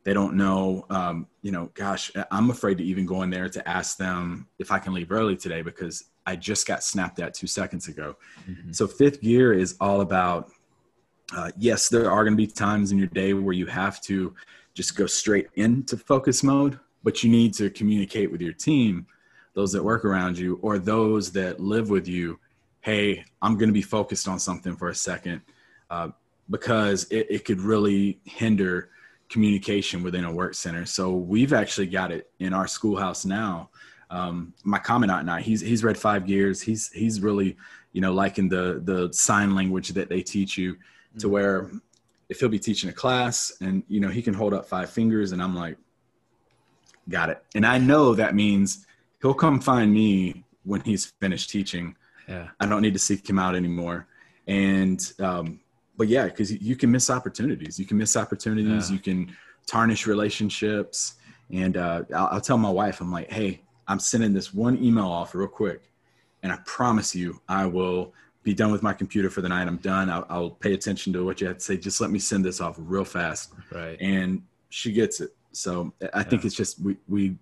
[0.04, 3.68] they don't know um, you know gosh i'm afraid to even go in there to
[3.68, 7.48] ask them if i can leave early today because i just got snapped at two
[7.48, 8.16] seconds ago
[8.50, 8.76] Mhm.
[8.76, 10.52] so fifth gear is all about
[11.36, 14.36] uh, yes, there are going to be times in your day where you have to
[14.74, 19.06] just go straight into focus mode, but you need to communicate with your team,
[19.54, 22.40] those that work around you, or those that live with you.
[22.82, 25.42] Hey, I'm going to be focused on something for a second
[25.90, 26.10] uh,
[26.50, 28.90] because it, it could really hinder
[29.32, 30.86] communication within a work center.
[30.86, 33.70] So we've actually got it in our schoolhouse now.
[34.12, 36.62] Um, my commandant and I, he's he's read five gears.
[36.62, 37.58] He's he's really
[37.94, 40.78] you know liking the the sign language that they teach you
[41.20, 41.72] to where
[42.30, 45.32] if he'll be teaching a class and you know he can hold up five fingers
[45.34, 45.78] and i'm like
[47.10, 48.86] got it and i know that means
[49.22, 51.96] he'll come find me when he's finished teaching
[52.28, 54.08] yeah i don't need to seek him out anymore
[54.48, 55.60] and um,
[55.98, 57.80] but yeah, because you can miss opportunities.
[57.80, 58.90] You can miss opportunities.
[58.90, 58.96] Yeah.
[58.96, 59.36] You can
[59.68, 61.16] tarnish relationships.
[61.52, 65.08] And uh, I'll, I'll tell my wife, I'm like, hey, I'm sending this one email
[65.08, 65.92] off real quick,
[66.44, 69.68] and I promise you, I will be done with my computer for the night.
[69.68, 70.10] I'm done.
[70.10, 71.78] I'll, I'll pay attention to what you have to say.
[71.78, 73.54] Just let me send this off real fast.
[73.72, 73.98] Right.
[74.00, 75.36] And she gets it.
[75.52, 77.36] So I think it's just we we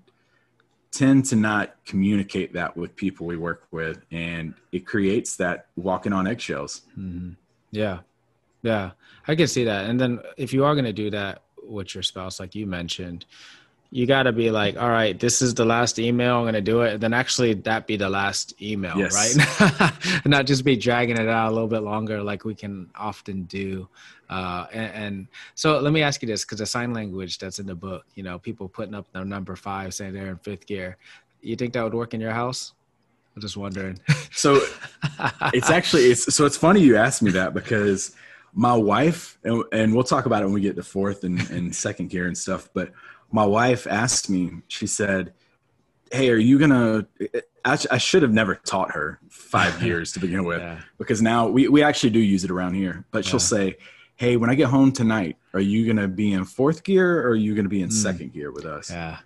[0.92, 6.12] tend to not communicate that with people we work with, and it creates that walking
[6.14, 6.82] on eggshells.
[6.98, 7.36] Mhm.
[7.72, 8.00] Yeah.
[8.62, 8.92] Yeah.
[9.28, 9.90] I can see that.
[9.90, 13.26] And then if you are going to do that with your spouse, like you mentioned,
[13.92, 16.38] you got to be like, all right, this is the last email.
[16.38, 17.00] I'm going to do it.
[17.00, 19.16] Then actually that be the last email, Yes.
[19.16, 19.92] right?
[20.26, 23.88] Not just be dragging it out a little bit longer like we can often do.
[24.30, 27.66] Uh, and, and so let me ask you this, because the sign language that's in
[27.66, 30.98] the book, you know, people putting up their number five saying they're in fifth gear.
[31.42, 32.74] You think that would work in your house?
[33.36, 34.00] I'm just wondering.
[34.32, 34.62] So
[35.54, 38.14] it's actually it's so it's funny you asked me that because
[38.54, 41.76] my wife and, and we'll talk about it when we get to fourth and, and
[41.88, 42.92] second gear and stuff but
[43.32, 45.34] my wife asked me she said
[46.12, 47.06] hey are you gonna
[47.66, 50.80] I, I should have never taught her five gears to begin with Yeah.
[50.98, 53.78] because now we, we actually do use it around here but she'll say
[54.16, 57.36] hey when i get home tonight are you gonna be in fourth gear or are
[57.36, 57.94] you gonna be in Mm.
[57.94, 59.20] second gear with us yeah.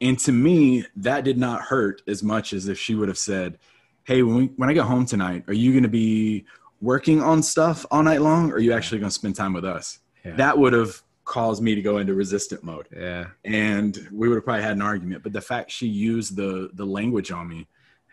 [0.00, 3.58] and to me, that did not hurt as much as if she would have said,
[4.04, 6.46] Hey, when, we, when I get home tonight, are you going to be
[6.80, 8.50] working on stuff all night long?
[8.50, 9.98] Or are you actually going to spend time with us?
[10.24, 10.36] Yeah.
[10.36, 12.88] That would have caused me to go into resistant mode.
[12.94, 13.28] Yeah.
[13.44, 15.22] And we would have probably had an argument.
[15.22, 17.68] But the fact she used the, the language on me,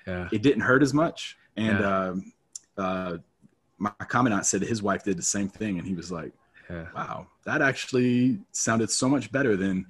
[0.05, 0.29] Yeah.
[0.31, 1.37] it didn't hurt as much.
[1.55, 1.97] And Yeah.
[2.09, 2.33] um,
[2.77, 3.17] uh,
[3.79, 5.79] my commandant said his wife did the same thing.
[5.79, 6.31] And he was like,
[6.69, 6.85] Yeah.
[6.95, 9.87] wow, that actually sounded so much better than,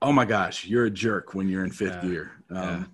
[0.00, 2.32] oh my gosh, you're a jerk when you're in fifth gear.
[2.50, 2.92] Um.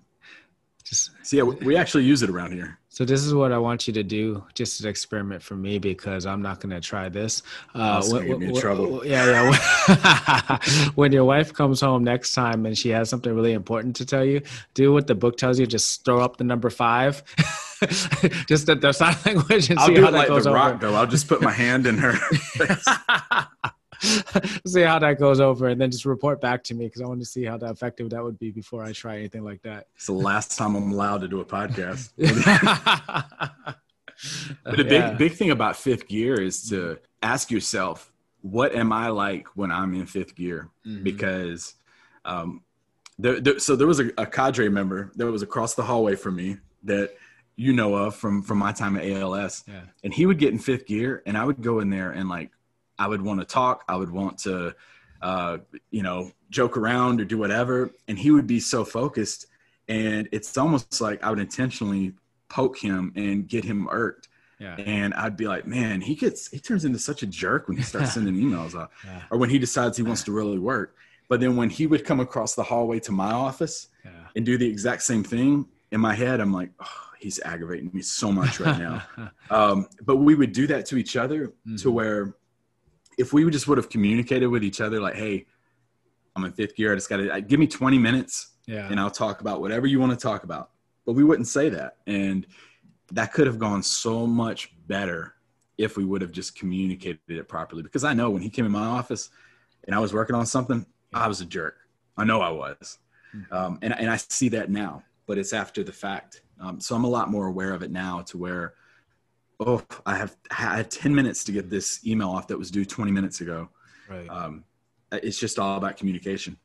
[0.83, 2.79] Just So yeah, we actually use it around here.
[2.93, 6.25] So this is what I want you to do, just an experiment for me because
[6.25, 7.41] I'm not going to try this.
[7.73, 9.01] Uh, gonna get me in trouble.
[9.05, 9.49] Yeah,
[9.87, 10.57] yeah.
[10.95, 14.25] when your wife comes home next time and she has something really important to tell
[14.25, 14.41] you,
[14.73, 15.65] do what the book tells you.
[15.65, 17.23] Just throw up the number five,
[18.47, 20.49] just the, the sign language, and I'll see do how it that like goes the
[20.49, 20.59] over.
[20.59, 20.93] rock though.
[20.95, 22.19] I'll just put my hand in her.
[24.65, 27.19] see how that goes over, and then just report back to me because I want
[27.19, 29.87] to see how that effective that would be before I try anything like that.
[29.95, 32.09] it's the last time I'm allowed to do a podcast.
[34.63, 35.13] But the big Yeah.
[35.13, 38.11] big thing about fifth gear is to ask yourself,
[38.41, 40.69] what am I like when I'm in fifth gear?
[40.85, 41.03] Mhm.
[41.03, 41.73] Because
[42.23, 42.61] um,
[43.17, 46.35] there, there, so there was a, a cadre member that was across the hallway from
[46.35, 47.15] me that
[47.55, 49.63] you know of from from my time at ALS.
[49.67, 49.81] Yeah.
[50.03, 52.49] and he would get in fifth gear and i would go in there and like
[53.03, 54.53] i would want to talk i would want to
[55.21, 55.57] uh,
[55.91, 57.75] you know joke around or do whatever
[58.07, 59.47] and he would be so focused
[59.87, 62.13] and it's almost like i would intentionally
[62.49, 64.27] poke him and get him irked
[64.59, 64.75] Yeah.
[64.99, 67.83] and i'd be like man he gets he turns into such a jerk when he
[67.91, 69.21] starts sending emails out Yeah.
[69.31, 70.89] or when he decides he wants to really work
[71.29, 74.11] but then when he would come across the hallway to my office Yeah.
[74.35, 75.49] and do the exact same thing
[75.95, 78.97] in my head i'm like oh, he's aggravating me so much right now
[79.57, 79.77] um,
[80.09, 81.39] but we would do that to each other
[81.83, 81.93] to Mhm.
[81.97, 82.21] where
[83.21, 85.45] if we just would have communicated with each other like hey
[86.35, 88.87] i'm in fifth gear i just gotta give me 20 minutes yeah.
[88.89, 90.71] and i'll talk about whatever you want to talk about.
[91.05, 91.97] But we wouldn't say that.
[92.05, 92.45] And
[93.11, 95.33] that could have gone so much better
[95.77, 97.83] if we would have just communicated it properly.
[97.83, 99.29] Because i know when he came in my office
[99.85, 101.77] and i was working on something i was a jerk.
[102.17, 102.99] I know i was.
[103.35, 103.51] Mhm.
[103.53, 106.41] um, and, and i see that now but it's after the fact.
[106.59, 108.73] Um, so i'm a lot more aware of it now to where
[109.61, 112.85] oh i have i had 10 minutes to get this email off that was due
[112.85, 113.69] 20 minutes ago
[114.09, 114.29] right.
[114.29, 114.63] um,
[115.11, 116.57] it's just all about communication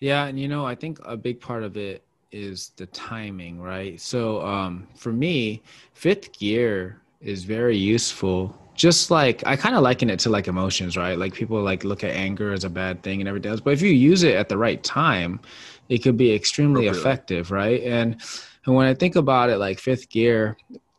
[0.00, 4.00] Yeah, and you know, I think a big part of it is the timing, right?
[4.00, 5.62] So um, for me,
[5.94, 8.56] fifth gear is very useful.
[8.74, 11.18] Just like I kind of liken it to like emotions, right?
[11.18, 13.82] Like people like look at anger as a bad thing and everything else, but if
[13.82, 15.40] you use it at the right time,
[15.88, 17.00] it could be extremely Appropriately.
[17.00, 17.82] effective, right?
[17.82, 18.20] And
[18.66, 20.56] and when I think about it, like fifth gear,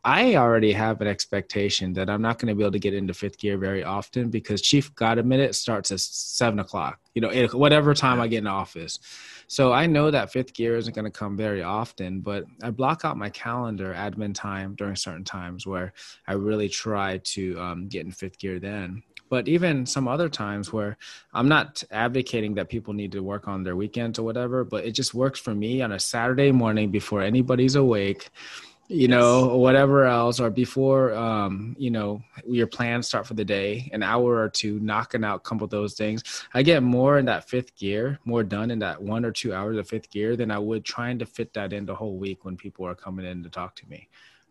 [0.09, 3.13] I already have an expectation that I'm not going to be able to get into
[3.13, 7.93] fifth gear very often because Chief God it starts at seven o'clock, you know, whatever
[7.93, 8.97] time I get in office.
[9.45, 13.05] So I know that fifth gear isn't going to come very often, but I block
[13.05, 15.93] out my calendar admin time during certain times where
[16.25, 19.03] I really try to um, get in fifth gear then.
[19.29, 20.97] But even some other times where
[21.35, 24.93] I'm not advocating that people need to work on their weekends or whatever, but it
[24.93, 28.31] just works for me on a Saturday morning before anybody's awake
[28.91, 33.45] you know, or whatever else, or before, um, you know, your plans start for the
[33.45, 36.43] day, an hour or two, knocking out a couple of those things.
[36.55, 39.77] I get more in that fifth gear, more done in that one or two hours
[39.77, 42.57] of fifth gear than I would trying to fit that in the whole week when
[42.57, 44.07] people are coming in to talk to me.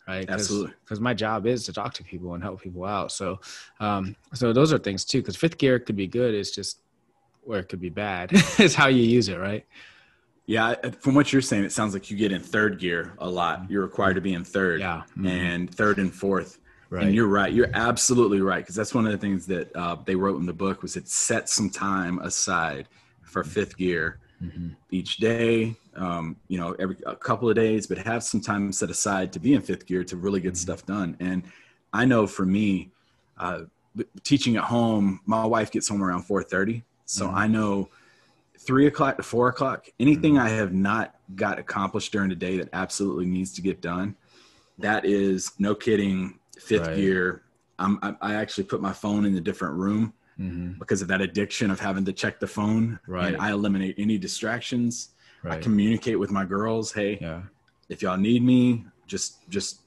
[0.06, 0.28] right?
[0.28, 0.74] Cause, Absolutely.
[0.84, 3.10] Because my job is to talk to people and help people out.
[3.10, 3.40] So,
[3.80, 5.20] um, so those are things too.
[5.20, 6.32] Because fifth gear could be good.
[6.32, 6.80] It's just
[7.42, 8.30] where it could be bad.
[8.60, 9.66] is how you use it, right?
[10.48, 13.70] Yeah, from what you're saying, it sounds like you get in third gear a lot.
[13.70, 15.02] You're required to be in third, Yeah.
[15.14, 15.28] Mhm.
[15.28, 16.58] and third and fourth.
[16.88, 17.04] Right.
[17.04, 17.52] And you're right.
[17.52, 20.54] You're absolutely right because that's one of the things that uh, they wrote in the
[20.54, 22.88] book was it set some time aside
[23.20, 24.74] for fifth gear Mhm.
[24.90, 25.76] each day.
[25.94, 29.38] Um, you know, every a couple of days, but have some time set aside to
[29.38, 31.14] be in fifth gear to really get stuff done.
[31.20, 31.42] And
[31.92, 32.90] I know for me,
[33.36, 33.64] uh,
[34.24, 37.34] teaching at home, my wife gets home around four thirty, so Mhm.
[37.34, 37.90] I know
[38.68, 39.86] three o'clock to four o'clock.
[39.98, 44.14] Anything I have not got accomplished during the day that absolutely needs to get done,
[44.78, 46.38] that is no kidding.
[46.60, 46.96] Fifth Right.
[46.96, 47.42] gear.
[47.78, 50.78] I'm, I, I actually put my phone in a different room Mhm.
[50.78, 52.98] because of that addiction of having to check the phone.
[53.06, 53.32] Right.
[53.32, 55.10] And I eliminate any distractions.
[55.42, 55.54] Right.
[55.58, 56.92] I communicate with my girls.
[56.92, 57.42] Hey, yeah.
[57.88, 59.80] if y'all need me, just just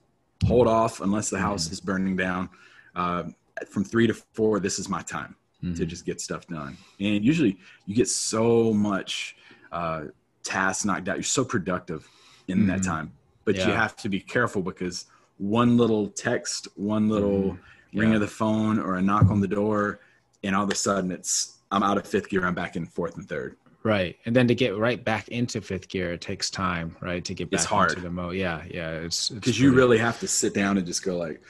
[0.45, 1.73] hold off unless the house Mm-hmm.
[1.73, 2.49] is burning down.
[2.95, 3.23] Uh,
[3.69, 5.87] from three to four, this is my time to Mhm.
[5.87, 6.75] just get stuff done.
[6.99, 9.35] And usually, you get so much
[9.71, 10.05] uh,
[10.43, 11.15] tasks knocked out.
[11.15, 12.05] You're so productive
[12.49, 12.85] in that Mhm.
[12.85, 13.11] time,
[13.45, 15.05] but you have to be careful because
[15.37, 17.57] one little text, one little
[17.93, 18.15] ring Yeah.
[18.15, 20.01] of the phone, or a knock on the door,
[20.43, 22.45] and all of a sudden, it's I'm out of fifth gear.
[22.45, 23.55] I'm back in fourth and third.
[23.83, 24.17] Right.
[24.25, 27.23] And then to get right back into fifth gear, it takes time, right?
[27.23, 27.91] To get back It's hard.
[27.91, 28.35] into the mode.
[28.35, 28.63] Yeah.
[28.69, 28.91] Yeah.
[28.95, 31.41] It's because you really have to sit down and just go like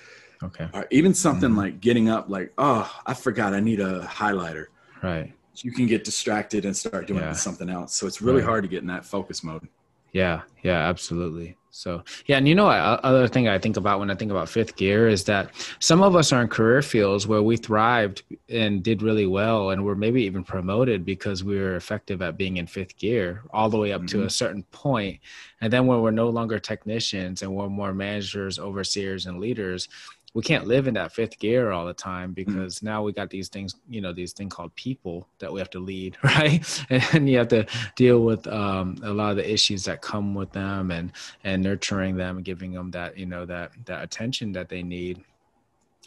[0.43, 0.67] okay.
[0.73, 1.57] or even something Mhm.
[1.57, 4.65] like getting up like oh i forgot i need a highlighter
[5.03, 5.33] Right.
[5.57, 7.33] you can get distracted and start doing Yeah.
[7.33, 8.45] something else so it's really Right.
[8.49, 9.67] hard to get in that focus mode
[10.13, 11.55] Yeah, yeah, absolutely.
[11.73, 14.75] So, yeah, and you know, other thing I think about when I think about fifth
[14.75, 19.01] gear is that some of us are in career fields where we thrived and did
[19.01, 22.97] really well, and we're maybe even promoted because we were effective at being in fifth
[22.97, 24.25] gear all the way up to Mhm.
[24.25, 25.21] a certain point.
[25.61, 29.87] And then when we're no longer technicians and we're more managers, overseers, and leaders,
[30.33, 33.49] we can't live in that fifth gear all the time because now we got these
[33.49, 36.63] things, you know, these things called people that we have to lead, right?
[36.89, 37.65] And you have to
[37.97, 41.11] deal with um, a lot of the issues that come with them and
[41.43, 45.21] and nurturing them and giving them that you know that that attention that they need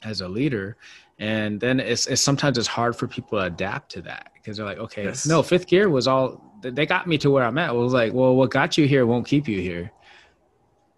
[0.02, 0.76] as a leader
[1.18, 4.66] and then it's, it's sometimes it's hard for people to adapt to that because they're
[4.66, 5.26] like okay Yes.
[5.26, 8.12] no fifth gear was all they got me to where i'm at it was like
[8.12, 9.90] well what got you here won't keep you here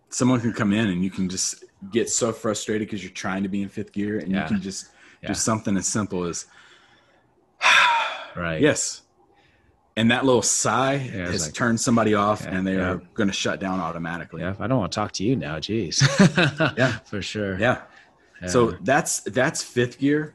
[0.09, 3.49] someone can come in and you can just get so frustrated because you're trying to
[3.49, 4.43] be in fifth gear and Yeah.
[4.43, 4.89] you can just
[5.23, 5.29] Yeah.
[5.29, 6.47] do something as simple as
[8.35, 9.03] right yes
[9.97, 12.93] and that little sigh it's has like- turned somebody off Yeah, and they yeah.
[12.93, 15.59] are going to shut down automatically yeah i don't want to talk to you now
[15.59, 16.01] jeez
[16.79, 16.99] Yeah.
[17.05, 17.83] for sure yeah
[18.43, 18.49] Yeah.
[18.49, 20.35] So that's that's fifth gear.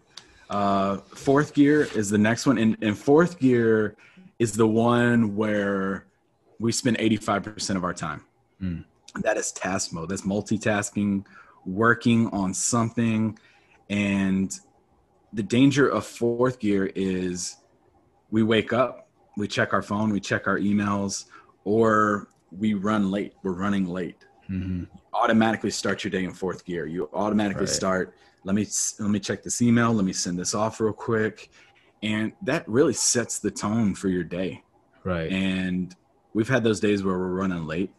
[0.50, 3.96] Uh, fourth gear is the next one, and, and fourth gear
[4.40, 6.08] is the one where
[6.60, 8.22] we spend eighty five percent of our time.
[8.60, 8.80] Hmm.
[9.16, 10.10] That is task mode.
[10.10, 11.26] That's multitasking,
[11.66, 13.38] working on something,
[13.90, 14.58] and
[15.34, 17.58] the danger of fourth gear is
[18.30, 21.26] we wake up, we check our phone, we check our emails,
[21.66, 23.34] or we run late.
[23.44, 24.88] We're running late Mhm.
[25.14, 26.86] automatically start your day in fourth gear.
[26.86, 27.70] You automatically Right.
[27.70, 28.16] start.
[28.44, 28.68] Let me
[29.00, 29.94] let me check this email.
[29.94, 31.50] Let me send this off real quick,
[32.02, 34.64] and that really sets the tone for your day.
[35.04, 35.96] right And
[36.34, 37.92] we've had those days where we're running late.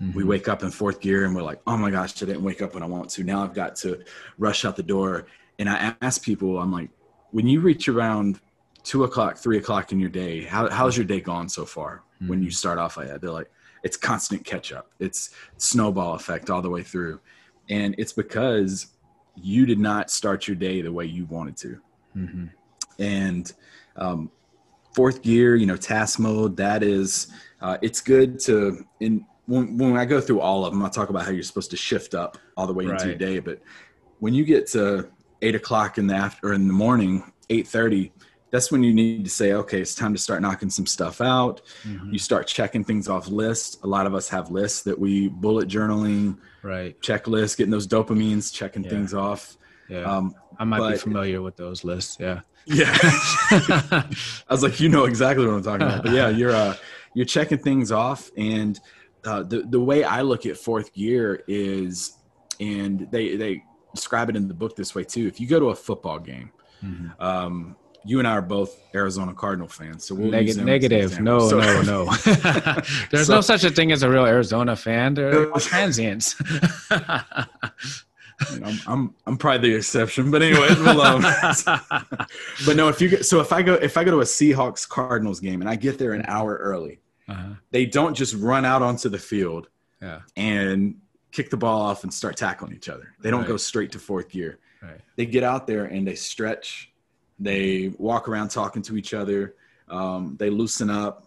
[0.00, 0.26] We Mhm.
[0.26, 2.74] wake up in fourth gear and we're like, "Oh my gosh, I didn't wake up
[2.74, 3.24] when I want to.
[3.24, 4.02] Now I've got to
[4.38, 5.26] rush out the door."
[5.58, 6.90] And I ask people, I'm like,
[7.30, 8.40] "When you reach around
[8.82, 12.42] two o'clock, three o'clock in your day, how, how's your day gone so far?" When
[12.42, 13.50] you start off like that, they're like,
[13.82, 14.90] "It's constant catch up.
[14.98, 17.20] It's snowball effect all the way through,"
[17.68, 18.88] and it's because
[19.34, 21.78] you did not start your day the way you wanted to
[22.16, 22.50] Mhm.
[22.98, 23.52] and
[23.96, 24.30] um,
[24.94, 27.26] fourth gear you know task mode that is
[27.60, 31.08] uh, it's good to in when, when i go through all of them i'll talk
[31.10, 33.60] about how you're supposed to shift up all the way into your day but
[34.18, 35.08] when you get to
[35.42, 38.10] eight o'clock in the after or in the morning 8.30
[38.50, 41.60] that's when you need to say okay it's time to start knocking some stuff out.
[41.84, 42.12] Mhm.
[42.12, 45.68] you start checking things off lists a lot of us have lists that we bullet
[45.68, 46.98] journaling right.
[47.00, 48.90] checklists getting those dopamines checking Yeah.
[48.90, 49.56] things off.
[49.88, 50.02] Yeah.
[50.02, 52.40] Um, i might be familiar with those lists yeah.
[52.66, 52.96] Yeah.
[53.50, 54.04] I
[54.50, 56.02] was like, you know exactly what I'm talking about.
[56.02, 56.74] But yeah, you're uh,
[57.14, 58.78] you're checking things off, and
[59.26, 62.12] uh, the the way I look at fourth gear is,
[62.60, 63.62] and they they
[63.94, 65.26] describe it in the book this way too.
[65.26, 66.50] If you go to a football game,
[66.84, 67.20] Mhm.
[67.20, 70.84] um, you and I are both Arizona Cardinal fans, so we'll Neg- use them as
[70.84, 71.20] an negative.
[71.20, 72.04] No, So- no, no.
[73.10, 75.14] There's So- no such a thing as a real Arizona fan.
[75.14, 76.36] They're transients.
[78.52, 81.22] You know, I'm, I'm I'm probably the exception, but anyways, we'll, um,
[82.66, 84.86] but no, if you get so if I go if I go to a Seahawks
[84.86, 87.54] Cardinals game and I get there an hour early, uh-huh.
[87.70, 89.68] they don't just run out onto the field
[90.00, 90.20] Yeah.
[90.36, 90.96] and
[91.32, 93.14] kick the ball off and start tackling each other.
[93.20, 93.48] They don't Right.
[93.48, 94.58] go straight to fourth gear.
[94.82, 95.00] Right.
[95.16, 96.92] They get out there and they stretch.
[97.38, 99.54] They walk around talking to each other.
[99.88, 101.26] Um, they loosen up.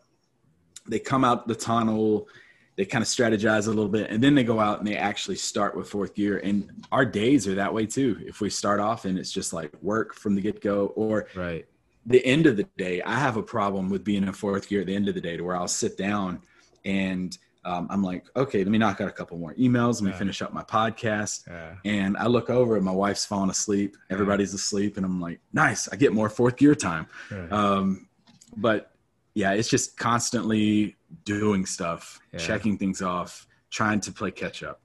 [0.88, 2.28] They come out the tunnel.
[2.76, 5.36] They kind of strategize a little bit, and then they go out and they actually
[5.36, 6.38] start with fourth gear.
[6.42, 8.18] And our days are that way too.
[8.26, 11.66] If we start off and it's just like work from the get go, or Right.
[12.06, 14.88] The end of the day, I have a problem with being in fourth gear at
[14.88, 16.42] the end of the day to where I'll sit down
[16.86, 19.96] and um, I'm like, okay, let me knock out a couple more emails.
[19.96, 20.18] Let me Yeah.
[20.18, 21.46] finish up my podcast.
[21.48, 21.76] Yeah.
[21.84, 23.98] And I look over and my wife's falling asleep.
[24.10, 24.96] Everybody's asleep.
[24.96, 25.90] And I'm like, nice.
[25.90, 27.06] I get more fourth gear time.
[27.52, 28.08] Um,
[28.56, 28.92] but
[29.36, 30.96] yeah, it's just constantly
[31.26, 32.40] doing stuff, Yeah.
[32.40, 34.82] checking things off, trying to play catch up.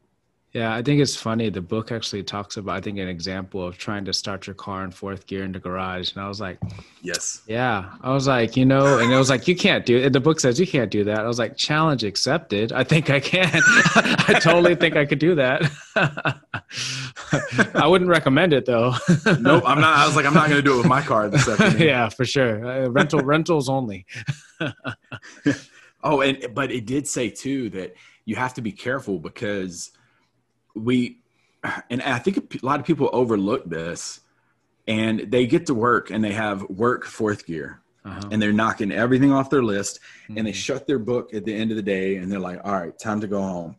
[0.54, 1.50] Yeah, I think it's funny.
[1.50, 4.84] The book actually talks about, I think, an example of trying to start your car
[4.84, 6.12] in fourth gear in the garage.
[6.14, 6.58] And I was like,
[7.02, 7.42] Yes.
[7.48, 10.12] yeah, I was like, you know, and it was like, you can't do it.
[10.12, 11.18] The book says you can't do that.
[11.18, 12.70] I was like, challenge accepted.
[12.72, 13.50] I think I can.
[13.96, 15.68] I totally think I could do that.
[17.74, 18.94] I wouldn't recommend it though.
[19.40, 19.64] Nope.
[19.66, 19.98] I'm not.
[19.98, 21.82] I was like, I'm not going to do it with my car this afternoon.
[21.82, 22.64] yeah, for sure.
[22.64, 24.06] Uh, rental rentals only.
[26.02, 27.94] Oh, and but it did say too that
[28.24, 29.90] you have to be careful because
[30.74, 31.18] we,
[31.90, 34.20] and I think a lot of people overlook this,
[34.86, 38.28] and they get to work and they have work fourth gear, Uh-huh.
[38.30, 40.54] and they're knocking everything off their list, and they Mhm.
[40.54, 43.20] shut their book at the end of the day, and they're like, "All right, time
[43.20, 43.76] to go home."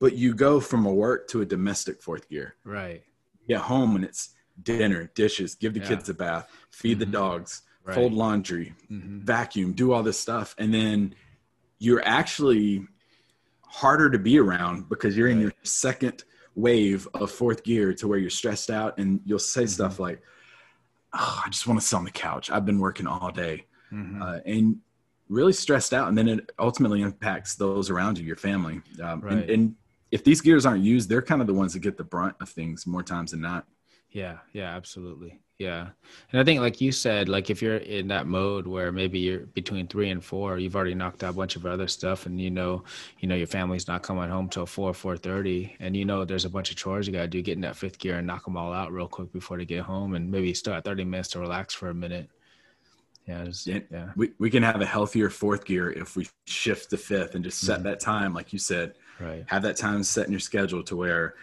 [0.00, 2.56] But you go from a work to a domestic fourth gear.
[2.64, 3.04] Right.
[3.40, 5.88] You get home and it's dinner, dishes, give the Yeah.
[5.88, 7.12] kids a bath, feed the Mhm.
[7.12, 7.94] dogs, Right.
[7.94, 9.20] fold laundry, Mhm.
[9.22, 11.14] vacuum, do all this stuff, and then
[11.78, 12.86] you're actually
[13.74, 16.22] harder to be around because you're in your second
[16.54, 19.68] wave of fourth gear to where you're stressed out, and you'll say Mm-hmm.
[19.70, 20.22] stuff like,
[21.12, 22.50] "Oh, I just want to sit on the couch.
[22.52, 24.22] I've been working all day," Mhm.
[24.22, 24.76] uh, and
[25.28, 29.32] really stressed out, and then it ultimately impacts those around you, your family, um, Right.
[29.32, 29.74] and, and
[30.12, 32.48] if these gears aren't used, they're kind of the ones that get the brunt of
[32.48, 33.66] things more times than not.
[34.10, 35.40] Yeah, yeah, absolutely.
[35.58, 35.90] Yeah.
[36.32, 39.40] And I think like you said, like if you're in that mode where maybe you're
[39.40, 42.50] between three and four, you've already knocked out a bunch of other stuff and you
[42.50, 42.82] know,
[43.20, 46.44] you know, your family's not coming home till four, four thirty, and you know there's
[46.44, 48.56] a bunch of chores you gotta do, get in that fifth gear and knock them
[48.56, 51.38] all out real quick before they get home and maybe still have thirty minutes to
[51.38, 52.28] relax for a minute.
[53.28, 54.10] Yeah, it's- Yeah.
[54.16, 57.60] We, we can have a healthier fourth gear if we shift the fifth and just
[57.60, 57.84] set Mhm.
[57.84, 59.44] that time, like you said, Right.
[59.46, 61.34] have that time set in your schedule to where,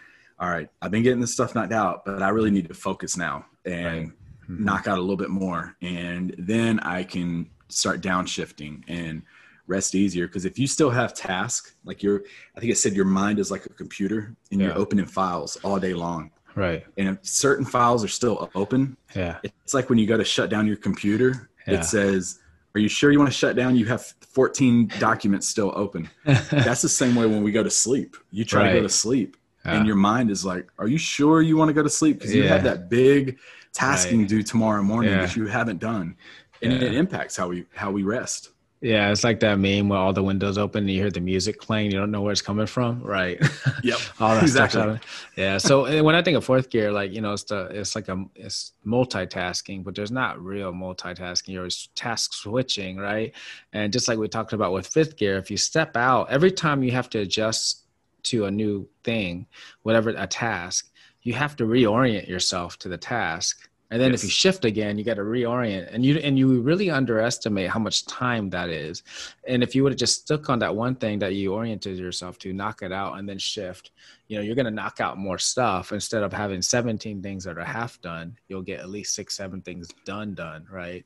[0.42, 3.16] all right, I've been getting this stuff knocked out, but I really need to focus
[3.16, 4.08] now and
[4.48, 4.58] Mhm.
[4.60, 5.76] knock out a little bit more.
[5.80, 9.22] And then I can start downshifting and
[9.68, 10.26] rest easier.
[10.26, 12.24] Because if you still have tasks, like your,
[12.56, 14.66] I think I said your mind is like a computer and Yeah.
[14.68, 16.32] you're opening files all day long.
[16.56, 16.84] Right.
[16.98, 19.38] And if certain files are still open, Yeah.
[19.44, 21.74] it's like when you go to shut down your computer, Yeah.
[21.74, 22.40] it says,
[22.74, 23.76] Are you sure you want to shut down?
[23.76, 26.08] You have 14 documents still open.
[26.24, 28.16] That's the same way when we go to sleep.
[28.30, 29.76] You try to go to sleep, Yeah.
[29.76, 32.18] and your mind is like, Are you sure you want to go to sleep?
[32.18, 33.38] Because you have that big
[33.72, 34.28] tasking Right.
[34.28, 35.26] due tomorrow morning Yeah.
[35.26, 36.16] that you haven't done.
[36.62, 36.88] And Yeah.
[36.88, 38.50] it impacts how we how we rest.
[38.84, 41.60] Yeah, it's like that meme where all the windows open and you hear the music
[41.60, 43.00] playing, you don't know where it's coming from.
[43.00, 43.40] Right.
[43.84, 43.98] Yep.
[44.20, 44.80] all that Exactly.
[44.82, 45.26] stuff.
[45.36, 45.58] Yeah.
[45.58, 48.08] So eh, when I think of fourth gear, like you know, it's the it's like
[48.08, 51.48] a it's multitasking, but there's not real multitasking.
[51.48, 53.32] You're always task switching, right?
[53.72, 56.82] And just like we talked about with fifth gear, if you step out, every time
[56.82, 57.81] you have to adjust
[58.24, 59.46] to a new thing,
[59.82, 60.90] whatever a task,
[61.22, 63.68] you have to reorient yourself to the task.
[63.90, 66.88] And then if you shift again, you got to reorient, and you and you really
[66.88, 69.02] underestimate how much time that is.
[69.46, 72.38] And if you would have just stuck on that one thing that you oriented yourself
[72.38, 73.90] to, knock it out, and then shift,
[74.28, 77.58] you know, you're going to knock out more stuff instead of having 17 things that
[77.58, 78.34] are half done.
[78.48, 81.04] You'll get at least six, seven things done, done, right?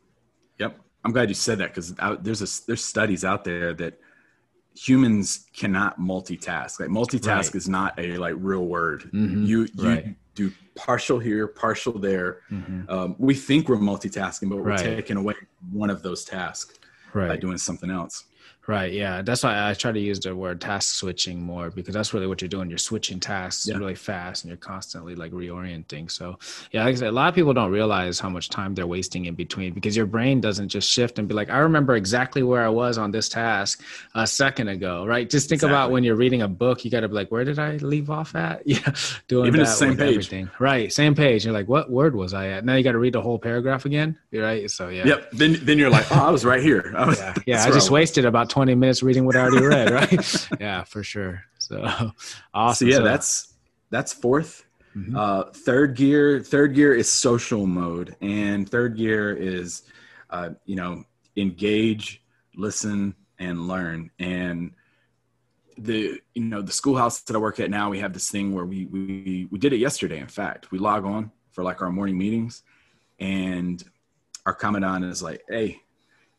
[0.61, 0.79] Yep.
[1.05, 3.99] I'm glad you said that because there's a, there's studies out there that
[4.77, 6.79] humans cannot multitask.
[6.81, 7.55] Like multitask Right.
[7.55, 9.11] is not a like real word.
[9.13, 9.47] Mhm.
[9.47, 10.17] You you Right.
[10.35, 12.41] do partial here, partial there.
[12.51, 12.89] Mhm.
[12.91, 14.79] Um, we think we're multitasking, but we're Right.
[14.79, 15.35] taking away
[15.73, 16.75] one of those tasks
[17.15, 18.25] by doing something else.
[18.69, 18.93] Right.
[18.93, 19.23] Yeah.
[19.23, 22.43] That's why I try to use the word task switching more because that's really what
[22.43, 22.69] you're doing.
[22.69, 23.77] You're switching tasks Yeah.
[23.77, 26.11] really fast and you're constantly like reorienting.
[26.11, 26.37] So,
[26.73, 29.27] yeah, like I said, a lot of people don't realize how much time they're wasting
[29.27, 32.65] in between because your brain doesn't just shift and be like, I remember exactly where
[32.65, 33.85] I was on this task
[34.17, 35.31] a second ago, right?
[35.31, 37.61] Just think about when you're reading a book, you got to be like, where did
[37.61, 38.63] I leave off at?
[38.67, 38.79] Yeah.
[39.29, 40.09] Doing Even that the same page.
[40.11, 40.51] everything.
[40.59, 40.93] Right.
[40.93, 41.45] Same page.
[41.45, 42.65] You're like, what word was I at?
[42.65, 44.19] Now you got to read the whole paragraph again.
[44.33, 44.69] Right.
[44.69, 45.07] So, yeah.
[45.07, 45.31] Yep.
[45.31, 46.93] Then then you're like, oh, I was right here.
[46.97, 47.63] I was, Yeah, yeah.
[47.63, 47.91] I just was.
[47.93, 50.49] wasted about twenty minutes reading what I already read, right?
[50.61, 51.43] yeah, for sure.
[51.59, 52.13] So So
[52.55, 52.89] awesome.
[52.89, 53.55] yeah, So- that's
[53.91, 54.65] that's fourth.
[54.97, 55.15] Mhm.
[55.17, 59.83] Uh, third gear, third gear is social mode, and third gear is,
[60.31, 61.05] uh, you know,
[61.37, 62.23] engage,
[62.57, 64.11] listen, and learn.
[64.19, 64.73] And
[65.79, 68.65] the you know the schoolhouse that I work at now, we have this thing where
[68.65, 70.19] we we we did it yesterday.
[70.19, 72.63] In fact, we log on for like our morning meetings,
[73.19, 73.85] and
[74.47, 75.83] our commandant is like, "Hey,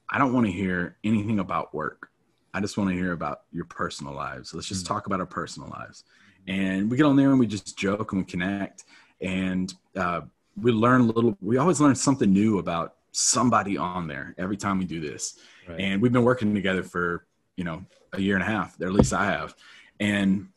[0.09, 2.09] I don't want to hear anything about work.
[2.53, 4.53] I just want to hear about your personal lives.
[4.53, 4.93] Let's just mm-hmm.
[4.93, 6.03] talk about our personal lives."
[6.47, 8.85] And we get on there and we just joke and we connect,
[9.21, 10.21] and uh,
[10.61, 11.37] we learn a little.
[11.41, 15.39] We always learn something new about somebody on there every time we do this.
[15.67, 15.79] Right.
[15.79, 17.83] And we've been working together for you know
[18.13, 19.55] a year and a half, or at least I have.
[19.99, 20.49] And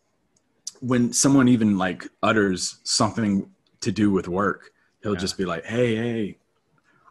[0.81, 4.71] when someone even like utters something to do with work,
[5.03, 5.19] he'll yeah.
[5.19, 6.39] just be like, "Hey, hey,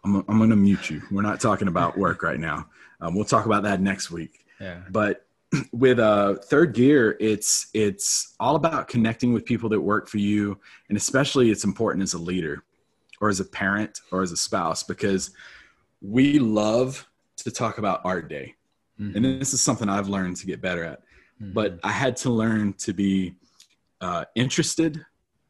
[0.03, 1.01] I'm I'm going to mute you.
[1.11, 2.67] We're not talking about work right now.
[3.01, 4.81] Um, we'll talk about that next week." Yeah.
[4.89, 5.25] But
[5.71, 10.59] with uh, third gear, it's it's all about connecting with people that work for you,
[10.89, 12.63] and especially it's important as a leader,
[13.21, 15.31] or as a parent, or as a spouse, because
[16.01, 18.55] we love to talk about our day.
[18.99, 19.15] Mm-hmm.
[19.15, 21.01] And this is something I've learned to get better at.
[21.41, 21.53] Mm-hmm.
[21.53, 23.35] But I had to learn to be
[24.01, 25.05] uh, interested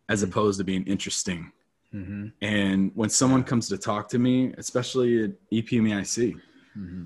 [0.08, 0.32] as mm-hmm.
[0.32, 1.52] opposed to being interesting.
[1.94, 2.28] Mm-hmm.
[2.42, 6.36] And when someone comes to talk to me, especially at EPMEIC,
[6.78, 7.06] mm-hmm.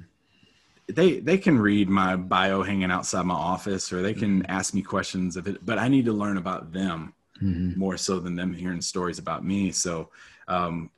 [0.88, 4.52] they they can read my bio hanging outside my office, or they can mm-hmm.
[4.52, 5.66] ask me questions of it.
[5.66, 9.70] But I need to learn about them more so than them hearing stories about me.
[9.72, 10.10] So
[10.48, 10.90] um,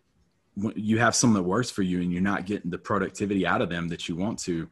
[0.76, 3.70] you have someone that works for you, and you're not getting the productivity out of
[3.70, 4.70] them that you want to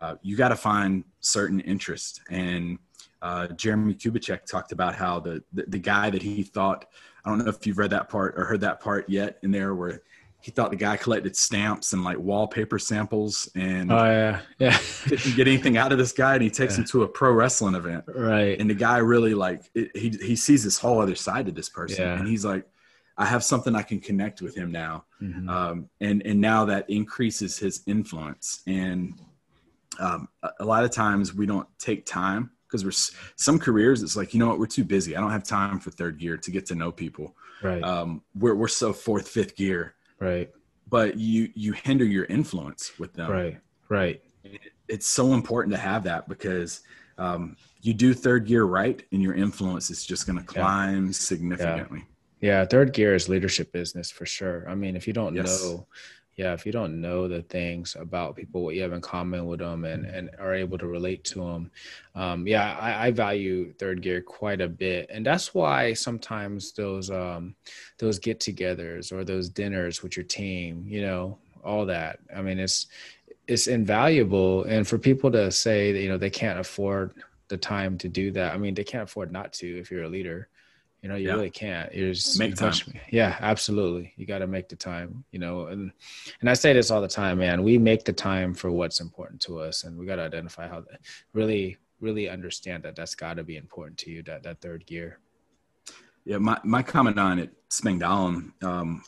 [0.00, 2.20] uh, you got to find certain interest.
[2.30, 2.78] And
[3.22, 6.86] uh, Jeremie Kubicek talked about how the, the, the guy that he thought
[7.24, 9.74] I don't know if you've read that part or heard that part yet in there
[9.74, 10.02] where
[10.40, 15.36] he thought the guy collected stamps and like wallpaper samples and oh yeah yeah didn't
[15.36, 16.80] get anything out of this guy and he takes yeah.
[16.80, 20.36] him to a pro wrestling event right and the guy really like it, he he
[20.36, 22.18] sees this whole other side to this person yeah.
[22.18, 22.66] and he's like
[23.16, 25.48] I have something I can connect with him now, mm-hmm.
[25.48, 28.62] um, and and now that increases his influence.
[28.66, 29.20] And
[30.00, 34.34] um, a lot of times we don't take time because we're some careers it's like
[34.34, 35.16] you know what we're too busy.
[35.16, 37.36] I don't have time for third gear to get to know people.
[37.62, 37.82] Right.
[37.84, 39.94] Um, we're, we're so fourth fifth gear.
[40.18, 40.50] Right.
[40.88, 43.30] But you you hinder your influence with them.
[43.30, 43.60] Right.
[43.88, 44.22] Right.
[44.88, 46.80] It's so important to have that because
[47.16, 51.12] um, you do third gear right and your influence is just going to climb yeah.
[51.12, 52.04] significantly.
[52.40, 52.60] Yeah.
[52.60, 52.64] yeah.
[52.64, 54.68] third gear is leadership business for sure.
[54.68, 55.62] I mean if you don't yes.
[55.62, 55.86] know
[56.36, 59.60] yeah if you don't know the things about people what you have in common with
[59.60, 61.70] them and and are able to relate to them
[62.14, 65.10] um, yeah I, I, value third gear quite a bit.
[65.10, 67.54] And that's why sometimes those um,
[67.98, 72.86] those get-togethers or those dinners with your team you know all that i mean it's
[73.46, 74.64] it's invaluable.
[74.64, 77.12] And for people to say that you know they can't afford
[77.48, 80.08] the time to do that i mean they can't afford not to if you're a
[80.08, 80.48] leader
[81.04, 81.34] you know, you yeah.
[81.34, 81.94] really can't.
[81.94, 82.72] You're just make time.
[83.10, 84.14] Yeah, absolutely.
[84.16, 85.22] You got to make the time.
[85.32, 85.92] You know, and
[86.40, 87.62] and I say this all the time, man.
[87.62, 90.82] We make the time for what's important to us, and we got to identify how
[91.34, 94.22] really, really understand that that's got to be important to you.
[94.22, 95.18] That that third gear.
[96.24, 99.04] Yeah, my my comment on it, Spangdahlem, um,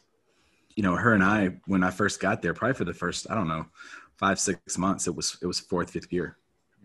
[0.75, 3.35] you know, her and I, when I first got there, probably for the first, I
[3.35, 3.65] don't know,
[4.19, 6.37] five six months, it was it was fourth fifth gear,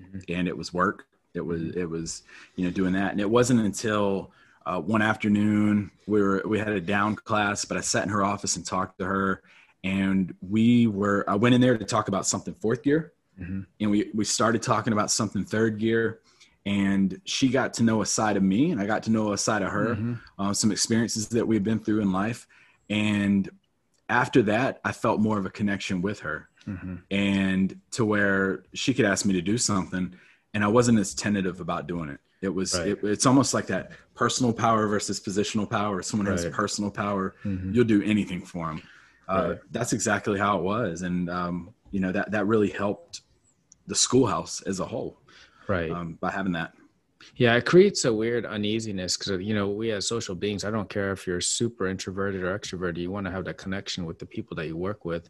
[0.01, 0.19] mm-hmm.
[0.29, 1.03] and it was work.
[1.33, 1.81] It was mm-hmm.
[1.81, 2.23] it was
[2.55, 4.31] you know doing that, and it wasn't until
[4.65, 8.23] uh, one afternoon we were we had a down class but i sat in her
[8.23, 9.41] office and talked to her
[9.83, 13.61] and we were i went in there to talk about something fourth gear mm-hmm.
[13.79, 16.19] and we we started talking about something third gear
[16.65, 19.37] and she got to know a side of me and i got to know a
[19.37, 20.13] side of her mm-hmm.
[20.39, 22.47] uh, some experiences that we've been through in life
[22.89, 23.49] and
[24.09, 26.95] after that i felt more of a connection with her mm-hmm.
[27.09, 30.13] and to where she could ask me to do something
[30.53, 32.89] and i wasn't as tentative about doing it it was right.
[32.89, 36.01] it, it's almost like that personal power versus positional power.
[36.01, 36.39] Someone right.
[36.39, 37.73] has personal power, mm-hmm.
[37.73, 38.81] you'll do anything for them.
[39.29, 39.59] Uh, right.
[39.71, 43.21] That's exactly how it was, and um, you know that that really helped
[43.87, 45.21] the schoolhouse as a whole,
[45.67, 45.91] right?
[45.91, 46.73] Um, by having that.
[47.35, 50.65] Yeah, it creates a weird uneasiness because you know we as social beings.
[50.65, 52.97] I don't care if you're super introverted or extroverted.
[52.97, 55.29] You want to have that connection with the people that you work with,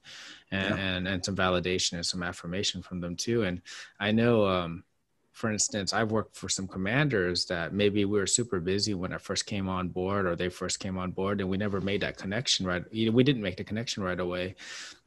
[0.51, 0.81] and yeah.
[0.81, 3.43] and, and some validation and some affirmation from them too.
[3.43, 3.61] And
[3.99, 4.83] I know um,
[5.41, 9.17] for instance, I've worked for some commanders that maybe we were super busy when I
[9.17, 12.15] first came on board or they first came on board and we never made that
[12.15, 12.83] connection right.
[12.91, 14.53] We didn't make the connection right away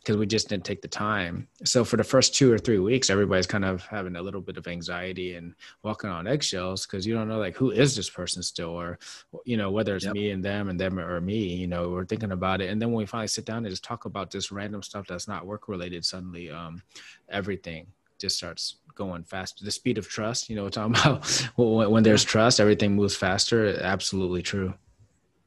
[0.01, 1.47] because we just didn't take the time.
[1.65, 4.57] So for the first two or three weeks, everybody's kind of having a little bit
[4.57, 5.55] of anxiety and
[5.85, 8.99] walking on eggshells because you don't know like who is this person still or
[9.45, 10.15] you know whether it's yep.
[10.15, 11.45] me and them and them or me.
[11.55, 13.85] You know, we're thinking about it, and then when we finally sit down and just
[13.85, 16.83] talk about this random stuff that's not work related, suddenly um,
[17.29, 17.87] everything
[18.19, 19.65] just starts going faster.
[19.65, 21.27] The speed of trust, you know, we're talking about
[21.57, 23.79] when, when there's trust, everything moves faster.
[23.81, 24.75] Absolutely true.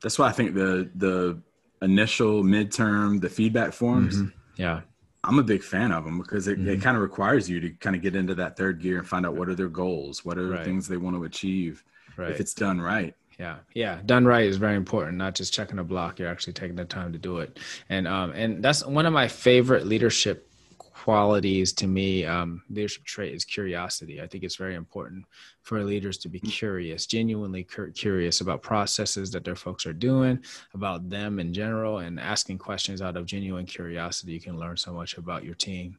[0.02, 1.42] That's why I think the the
[1.82, 4.18] initial midterm, the feedback forms.
[4.18, 4.62] Mm-hmm.
[4.62, 4.82] Yeah.
[5.24, 6.68] I'm a big fan of them because it, Mhm.
[6.68, 9.26] it kind of requires you to kind of get into that third gear and find
[9.26, 11.84] out what are their goals, what are the things they want to achieve
[12.16, 12.32] Right.
[12.32, 13.14] if it's done right.
[13.38, 15.18] Yeah, yeah, done right is very important.
[15.18, 18.32] Not just checking a block; you're actually taking the time to do it, and um,
[18.32, 20.47] and that's one of my favorite leadership
[21.12, 22.26] qualities to me.
[22.26, 24.22] Um, leadership trait is curiosity.
[24.22, 25.24] I think it's very important
[25.62, 30.38] for leaders to be curious, genuinely cur- curious about processes that their folks are doing,
[30.74, 34.34] about them in general, and asking questions out of genuine curiosity.
[34.34, 35.98] You can learn so much about your team.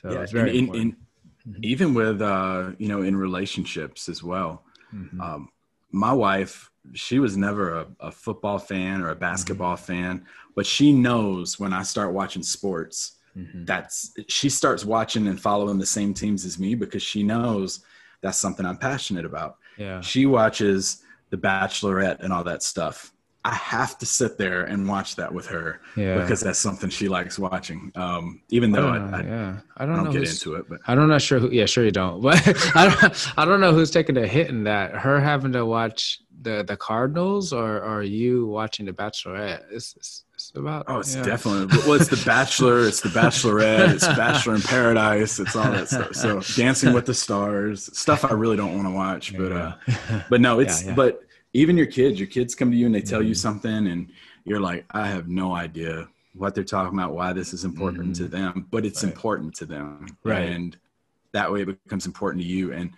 [0.00, 0.94] So yeah, it's very in, in, important.
[0.94, 0.96] in,
[1.40, 1.64] Mhm.
[1.72, 4.52] even with uh, you know in relationships as well.
[4.94, 5.18] Mhm.
[5.26, 5.48] Um,
[5.90, 9.92] my wife, she was never a, a football fan or a basketball Mm-hmm.
[9.92, 12.98] fan, but she knows when I start watching sports,
[13.36, 13.64] Mhm.
[13.66, 17.80] that's she starts watching and following the same teams as me because she knows
[18.22, 19.56] that's something I'm passionate about.
[19.78, 23.12] Yeah, She watches The Bachelorette and all that stuff.
[23.42, 26.20] I have to sit there and watch that with her yeah.
[26.20, 27.90] because that's something she likes watching.
[27.94, 30.28] Um, even I though don't I, know, I, yeah, I I don't, don't, know get
[30.28, 32.36] into it, but I don't know sure who yeah sure you don't but
[32.76, 36.20] I don't I don't know who's taking the hit in that her having to watch
[36.42, 41.00] the the Cardinals or, or are you watching the Bachelorette it's, it's, it's about Oh,
[41.00, 41.22] it's yeah.
[41.22, 41.66] definitely.
[41.86, 46.14] Well, it's the Bachelor, it's the Bachelorette, it's Bachelor in Paradise, it's all that stuff.
[46.14, 49.72] So, Dancing with the Stars, stuff I really don't want to watch, but uh,
[50.30, 50.94] but no, it's Yeah, yeah.
[50.94, 51.22] but
[51.52, 53.36] even your kids, your kids come to you and they tell you Mhm.
[53.38, 54.10] something, and
[54.44, 58.28] you're like, I have no idea what they're talking about, why this is important to
[58.28, 59.06] them, but it's Mm-hmm.
[59.08, 59.14] Right.
[59.16, 60.48] important to them, Right.
[60.48, 60.76] And
[61.32, 62.72] that way, it becomes important to you.
[62.72, 62.90] And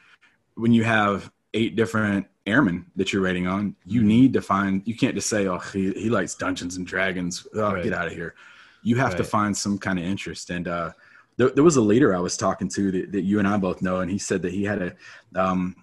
[0.55, 4.05] when you have eight different airmen that you're rating on, you Mhm.
[4.07, 4.82] need to find.
[4.84, 7.82] You can't just say, "Oh, he, he likes Dungeons and Dragons." Oh, Right.
[7.82, 8.34] get out of here.
[8.82, 10.51] You have to find some kind of interest.
[10.51, 10.90] And uh,
[11.36, 13.80] there, there was a leader I was talking to that, that you and I both
[13.80, 15.76] know, and he said that he had a um,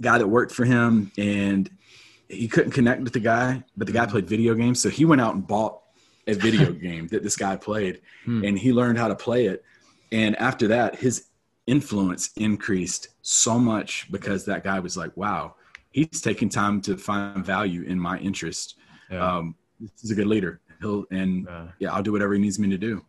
[0.00, 1.68] guy that worked for him, and
[2.28, 4.10] he couldn't connect with the guy, but the guy Mhm.
[4.10, 5.80] played video games, so he went out and bought
[6.28, 8.44] a video game that this guy played, Hmm.
[8.44, 9.64] and he learned how to play it.
[10.12, 11.26] And after that, his
[11.66, 15.56] influence increased so much because that guy was like, "Wow,
[15.90, 18.76] he's taking time to find value in my interest.
[19.10, 19.36] yeah.
[19.36, 20.60] Um, this is a good leader.
[20.80, 21.68] He'll and yeah.
[21.78, 23.04] yeah, I'll do whatever he needs me to do."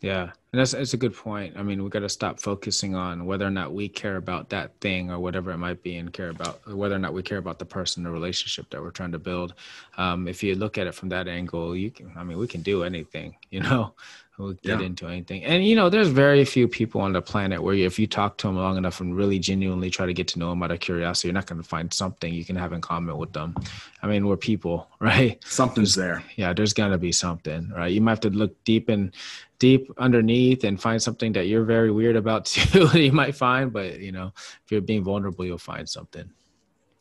[0.00, 1.56] Yeah, and that's that's a good point.
[1.56, 4.72] I mean, we got to stop focusing on whether or not we care about that
[4.80, 7.58] thing or whatever it might be, and care about whether or not we care about
[7.58, 9.54] the person, the relationship that we're trying to build.
[9.96, 12.12] Um, if you look at it from that angle, you can.
[12.16, 13.36] I mean, we can do anything.
[13.52, 13.92] You know,
[14.38, 14.86] we'll get Yeah.
[14.86, 15.44] into anything.
[15.44, 18.46] And you know, there's very few people on the planet where if you talk to
[18.46, 21.28] them long enough and really genuinely try to get to know them out of curiosity,
[21.28, 23.54] you're not going to find something you can have in common with them.
[24.02, 25.36] I mean, we're people, right?
[25.44, 26.22] Something's there.
[26.36, 29.12] yeah there's gonna be something right you might have to look deep and
[29.58, 30.32] deep underneath
[30.64, 34.12] and find something that you're very weird about too that you might find but you
[34.12, 34.32] know
[34.64, 36.28] if you're being vulnerable you'll find something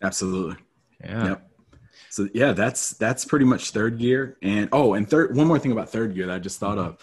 [0.02, 0.56] Absolutely.
[1.04, 1.48] yeah Yep.
[2.10, 4.38] So yeah, that's that's pretty much third gear.
[4.42, 6.98] And oh, and third one more thing about third gear that I just thought of.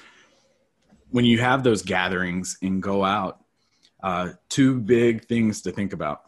[1.11, 3.41] When you have those gatherings and go out,
[4.03, 6.25] uh, two big things to think about.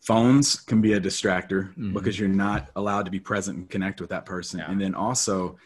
[0.00, 1.92] Phones can be a distractor Mhm.
[1.92, 4.60] because you're not allowed to be present and connect with that person.
[4.60, 4.70] Yeah.
[4.70, 5.58] And then also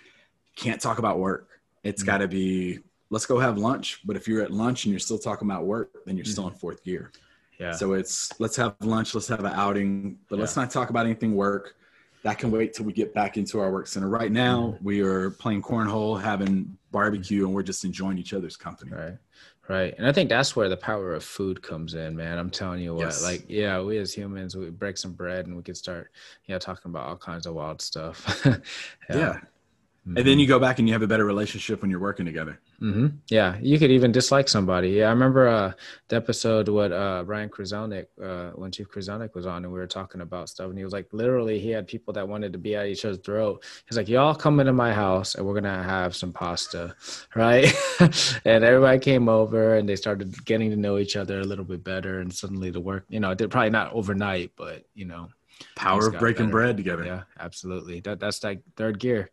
[0.56, 1.48] can't talk about work.
[1.84, 2.06] It's Mhm.
[2.06, 2.80] got to be
[3.12, 4.00] let's go have lunch.
[4.04, 6.54] But if you're at lunch and you're still talking about work, then you're still in
[6.54, 7.12] fourth gear.
[7.60, 11.04] yeah So it's let's have lunch, let's have an outing, but let's not talk about
[11.06, 11.76] anything work.
[12.24, 14.08] That can wait till we get back into our work center.
[14.08, 14.84] Right now, Mm-hmm.
[14.84, 18.90] we are playing cornhole, having barbecue, and we're just enjoying each other's company.
[18.92, 19.18] right
[19.68, 22.80] right and i think that's where the power of food comes in man i'm telling
[22.82, 23.22] you what Yes.
[23.22, 26.10] like yeah we as humans we break some bread and we could start
[26.48, 28.16] yeah talking about all kinds of wild stuff
[29.08, 29.38] Yeah.
[30.06, 30.18] Mhm.
[30.18, 32.58] And then you go back and you have a better relationship when you're working together.
[32.80, 34.88] hmm Yeah, you could even dislike somebody.
[34.90, 35.72] Yeah, I remember uh,
[36.08, 39.86] the episode with uh, Ryan Krazelnik uh, when Chief Krazelnik was on, and we were
[39.86, 42.74] talking about stuff, and he was like, literally, he had people that wanted to be
[42.74, 43.62] at each other's throat.
[43.88, 46.96] He's like, "Y'all come into my house, and we're gonna have some pasta,
[47.36, 47.72] right?"
[48.44, 51.84] and everybody came over, and they started getting to know each other a little bit
[51.84, 55.28] better, and suddenly the work, you know, did probably not overnight, but you know,
[55.76, 56.50] Power of breaking better.
[56.58, 57.04] bread together.
[57.04, 58.00] yeah, absolutely.
[58.00, 59.30] That that's like third gear.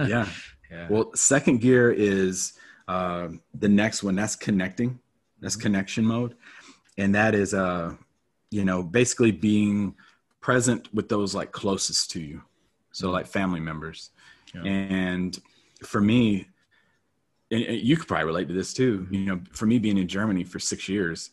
[0.00, 0.28] Yeah.
[0.70, 0.88] yeah.
[0.88, 2.54] Well, second gear is
[2.88, 4.14] um the next one.
[4.14, 4.98] That's connecting.
[5.40, 6.34] That's connection mode,
[6.98, 7.94] and that is uh,
[8.50, 9.94] you know, basically being
[10.40, 12.42] present with those like closest to you.
[12.92, 14.10] So like family members,
[14.54, 14.62] Yeah.
[14.62, 15.38] and
[15.84, 16.48] for me,
[17.50, 19.06] and you could probably relate to this too.
[19.10, 21.30] You know, for me being in Germany for six years,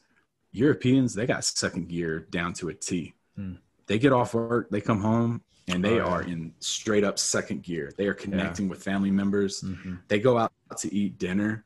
[0.52, 3.14] Europeans they got second gear down to a T.
[3.36, 3.54] Hmm.
[3.88, 6.04] They get off work, they come home, and they yeah.
[6.04, 7.92] are in straight up second gear.
[7.98, 9.62] They are connecting with family members.
[9.62, 10.00] Mhm.
[10.08, 11.64] They go out to eat dinner,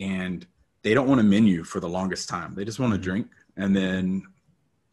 [0.00, 0.46] and
[0.82, 2.54] they don't want a menu for the longest time.
[2.54, 3.02] They just want to Mhm.
[3.02, 4.22] drink, and then.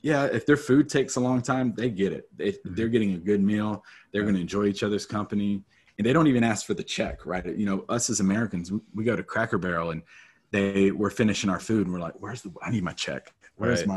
[0.01, 2.29] Yeah, if their food takes a long time, they get it.
[2.37, 2.75] They, Mhm.
[2.75, 3.83] They're getting a good meal.
[4.11, 4.25] They're Right.
[4.25, 5.63] going to enjoy each other's company,
[5.97, 7.43] and they don't even ask for the check, right?
[7.57, 10.03] You know, us as Americans, we, we go to Cracker Barrel and
[10.51, 12.51] they we're finishing our food and we're like, where's the?
[12.61, 13.33] I need my check.
[13.55, 13.87] Where's Right.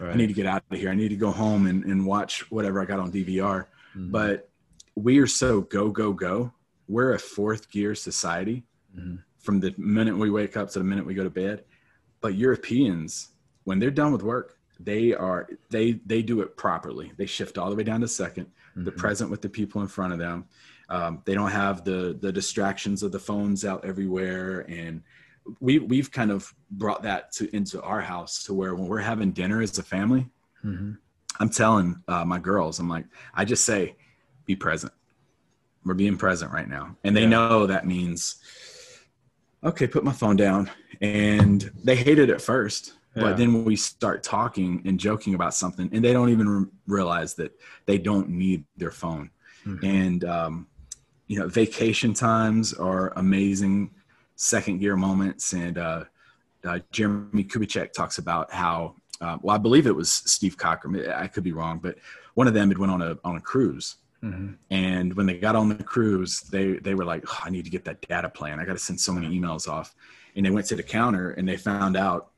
[0.00, 0.04] my?
[0.04, 0.14] Right.
[0.14, 0.90] I need to get out of here.
[0.90, 3.66] I need to go home and, and watch whatever I got on DVR.
[3.96, 4.10] Mhm.
[4.10, 4.50] But
[4.94, 6.52] we are so go go go.
[6.88, 8.64] We're a fourth gear society
[8.96, 9.22] Mhm.
[9.38, 11.64] from the minute we wake up to the minute we go to bed.
[12.20, 13.30] But Europeans,
[13.64, 17.12] when they're done with work, they are they they do it properly.
[17.16, 18.96] They shift all the way down to 2nd They're Mhm.
[18.98, 20.44] present with the people in front of them.
[20.90, 25.02] Um, they don't have the the distractions of the phones out everywhere, and
[25.60, 29.32] we we've kind of brought that to into our house to where when we're having
[29.32, 30.28] dinner as a family,
[30.62, 30.98] Mhm.
[31.40, 33.96] I'm telling uh, my girls, I'm like, I just say,
[34.46, 34.92] be present.
[35.84, 36.96] We're being present right now.
[37.04, 37.28] And they Yeah.
[37.28, 38.36] know that means,
[39.62, 40.70] okay, put my phone down.
[41.00, 42.94] And they hate it at first.
[43.14, 43.22] Yeah.
[43.22, 47.34] But then we start talking and joking about something, and they don't even re- realize
[47.34, 49.30] that they don't need their phone.
[49.64, 49.84] Mhm.
[49.84, 50.66] And, um,
[51.26, 53.90] you know, vacation times are amazing
[54.36, 55.52] second gear moments.
[55.54, 56.04] And uh,
[56.64, 61.08] uh, Jeremie Kubicek talks about how, uh, well, I believe it was Steve Cockram.
[61.14, 61.96] I could be wrong, but
[62.34, 64.56] one of them had went on a on a cruise, Mhm.
[64.70, 67.70] and when they got on the cruise, they they were like, oh, I need to
[67.70, 68.60] get that data plan.
[68.60, 69.94] I got to send so many emails off,
[70.34, 72.30] and they went to the counter and they found out.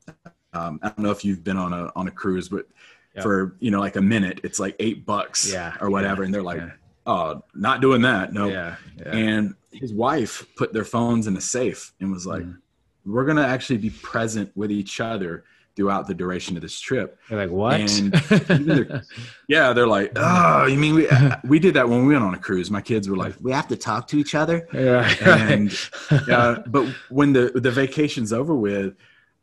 [0.53, 2.67] Um, I don't know if you've been on a on a cruise, but
[3.15, 3.21] Yeah.
[3.23, 6.33] for you know like a minute, it's like eight bucks Yeah, or whatever, yeah, and
[6.33, 6.71] they're like, yeah.
[7.05, 8.33] oh, not doing that.
[8.33, 8.75] No, Yeah.
[9.05, 12.57] And his wife put their phones in a safe and was like, Mhm.
[13.05, 15.43] we're going to actually be present with each other
[15.79, 17.17] throughout the duration of this trip.
[17.29, 17.79] You're like, what?
[17.79, 19.01] And-
[19.47, 21.07] Yeah, they're like, oh, you mean we
[21.45, 22.69] we did that when we went on a cruise.
[22.69, 24.67] My kids were like, we have to talk to each other.
[24.73, 25.07] yeah.
[25.25, 25.73] And
[26.11, 28.95] uh, but when the the vacation's over with,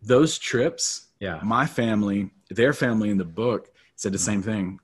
[0.03, 1.41] those trips, yeah.
[1.43, 4.78] my family, their family in the book said the same thing.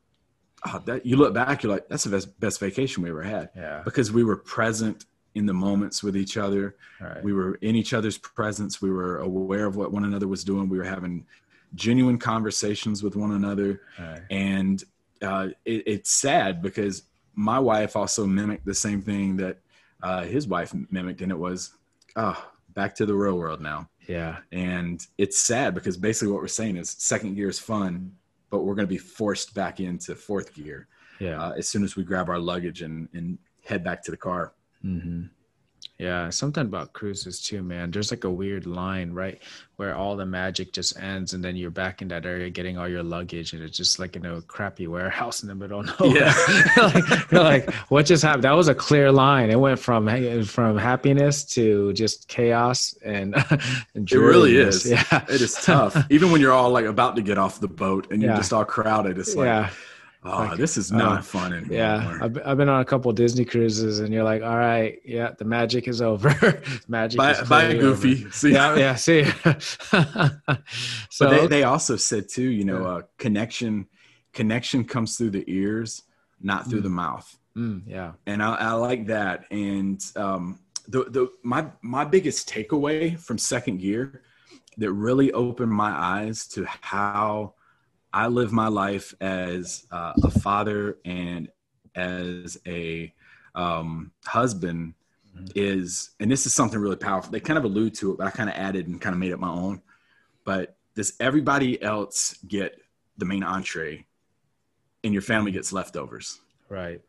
[0.64, 3.50] Oh, that you look back, you're like, that's the best, best vacation we ever had
[3.56, 3.82] Yeah.
[3.84, 6.76] because we were present in the moments with each other.
[7.00, 7.22] Right.
[7.24, 8.80] We were in each other's presence.
[8.80, 10.68] We were aware of what one another was doing.
[10.68, 11.26] We were having
[11.74, 13.80] genuine conversations with one another.
[13.98, 14.22] right.
[14.30, 14.82] And
[15.22, 17.04] uh, it, it's sad because
[17.34, 19.58] my wife also mimicked the same thing that
[20.02, 21.74] uh, his wife mimicked, and it was,
[22.16, 23.88] oh, back to the real world now.
[24.08, 24.38] Yeah.
[24.50, 28.12] And it's sad because basically what we're saying is second gear is fun,
[28.50, 30.88] but we're going to be forced back into fourth gear
[31.20, 31.40] Yeah.
[31.40, 34.52] uh, as soon as we grab our luggage and, and head back to the car.
[34.82, 35.24] hmm
[36.02, 37.92] Yeah, something about cruises too, man.
[37.92, 39.40] There's like a weird line, right,
[39.76, 42.88] where all the magic just ends, and then you're back in that area getting all
[42.88, 46.16] your luggage, and it's just like in a crappy warehouse in the middle of nowhere.
[46.16, 46.34] Yeah.
[46.82, 48.42] like, like, what just happened?
[48.42, 49.50] That was a clear line.
[49.50, 50.08] It went from
[50.44, 53.34] from happiness to just chaos and.
[53.94, 54.84] and It really is.
[54.90, 55.96] Yeah, It is tough.
[56.10, 58.38] Even when you're all like about to get off the boat and you're Yeah.
[58.38, 59.70] just all crowded, it's like, yeah.
[60.24, 61.76] Oh, Like, this is uh, not fun anymore.
[61.76, 65.32] Yeah, I've, I've been on a couple Disney cruises, and you're like, all right, yeah,
[65.36, 66.30] the magic is over.
[66.88, 68.22] magic Bye, is bye Goofy.
[68.22, 68.30] over.
[68.32, 68.94] See, Yeah, yeah.
[68.94, 69.54] See, so
[69.92, 73.86] but they, they also said too, you know, uh, connection,
[74.32, 76.02] connection comes through the ears,
[76.40, 77.38] not through the mouth.
[77.56, 79.44] mm, yeah, and I, I like that.
[79.50, 80.58] And um,
[80.88, 84.22] the the my my biggest takeaway from second gear
[84.78, 87.54] that really opened my eyes to how
[88.12, 91.48] I live my life as uh, a father and
[91.94, 93.12] as a
[93.54, 94.94] um, husband
[95.54, 97.32] is, and this is something really powerful.
[97.32, 99.32] They kind of allude to it, but I kind of added and kind of made
[99.32, 99.80] it my own.
[100.44, 102.80] But does everybody else get
[103.16, 104.06] the main entree,
[105.04, 106.40] and your family gets leftovers?
[106.68, 107.00] right.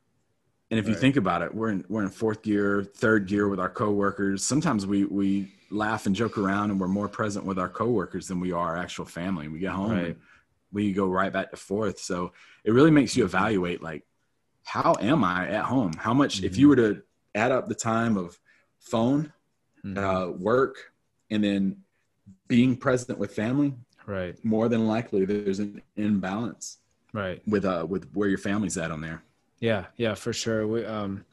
[0.72, 3.60] And if you think about it, we're in we're in fourth gear, third gear with
[3.60, 4.44] our coworkers.
[4.44, 8.40] Sometimes we we laugh and joke around, and we're more present with our coworkers than
[8.40, 9.48] we are our actual family.
[9.50, 10.06] We get home, Right.
[10.06, 10.16] and
[10.74, 12.00] we go right back to fourth.
[12.00, 12.34] So
[12.66, 14.04] it really makes you evaluate, like,
[14.66, 15.94] how am I at home?
[15.94, 16.44] How much?
[16.44, 17.04] If you were to
[17.36, 18.40] add up the time of
[18.80, 19.32] phone,
[19.86, 19.98] Mhm.
[19.98, 20.76] uh, work,
[21.30, 21.84] and then
[22.48, 23.74] being present with family,
[24.06, 26.80] right, more than likely there's an imbalance
[27.12, 27.42] right.
[27.48, 29.22] with uh with where your family's at on there.
[29.60, 30.66] Yeah, yeah, for sure.
[30.68, 31.26] We um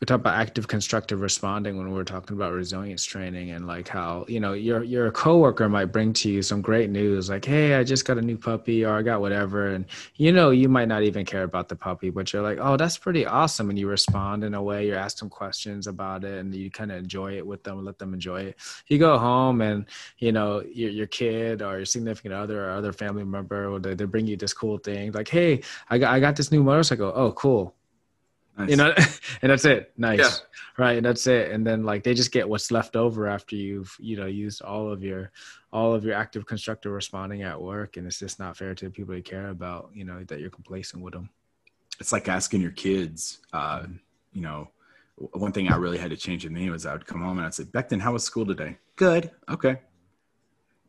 [0.00, 4.26] we talk about active constructive responding when we're talking about resilience training and like how
[4.28, 7.84] you know your your coworker might bring to you some great news like hey I
[7.84, 9.86] just got a new puppy or I got whatever and
[10.16, 12.98] you know you might not even care about the puppy but you're like oh that's
[12.98, 16.54] pretty awesome and you respond in a way you ask them questions about it and
[16.54, 18.56] you kind of enjoy it with them let them enjoy it.
[18.88, 19.86] You go home and
[20.18, 24.04] you know your, your kid or your significant other or other family member they, they
[24.04, 27.12] bring you this cool thing like hey I got I got this new motorcycle.
[27.14, 27.75] Oh cool
[28.58, 28.70] Nice.
[28.70, 28.94] you know
[29.42, 30.30] and that's it nice Yeah.
[30.78, 33.94] right and that's it and then like they just get what's left over after you've
[33.98, 35.30] you know used all of your
[35.72, 38.90] all of your active constructive responding at work and it's just not fair to the
[38.90, 41.28] people you care about you know that you're complacent with them
[42.00, 43.84] it's like asking your kids uh
[44.32, 44.70] you know
[45.32, 47.46] one thing I really had to change in me was I would come home and
[47.46, 48.76] I'd say, Becton, how was school today?
[48.96, 49.30] Good.
[49.48, 49.80] Okay.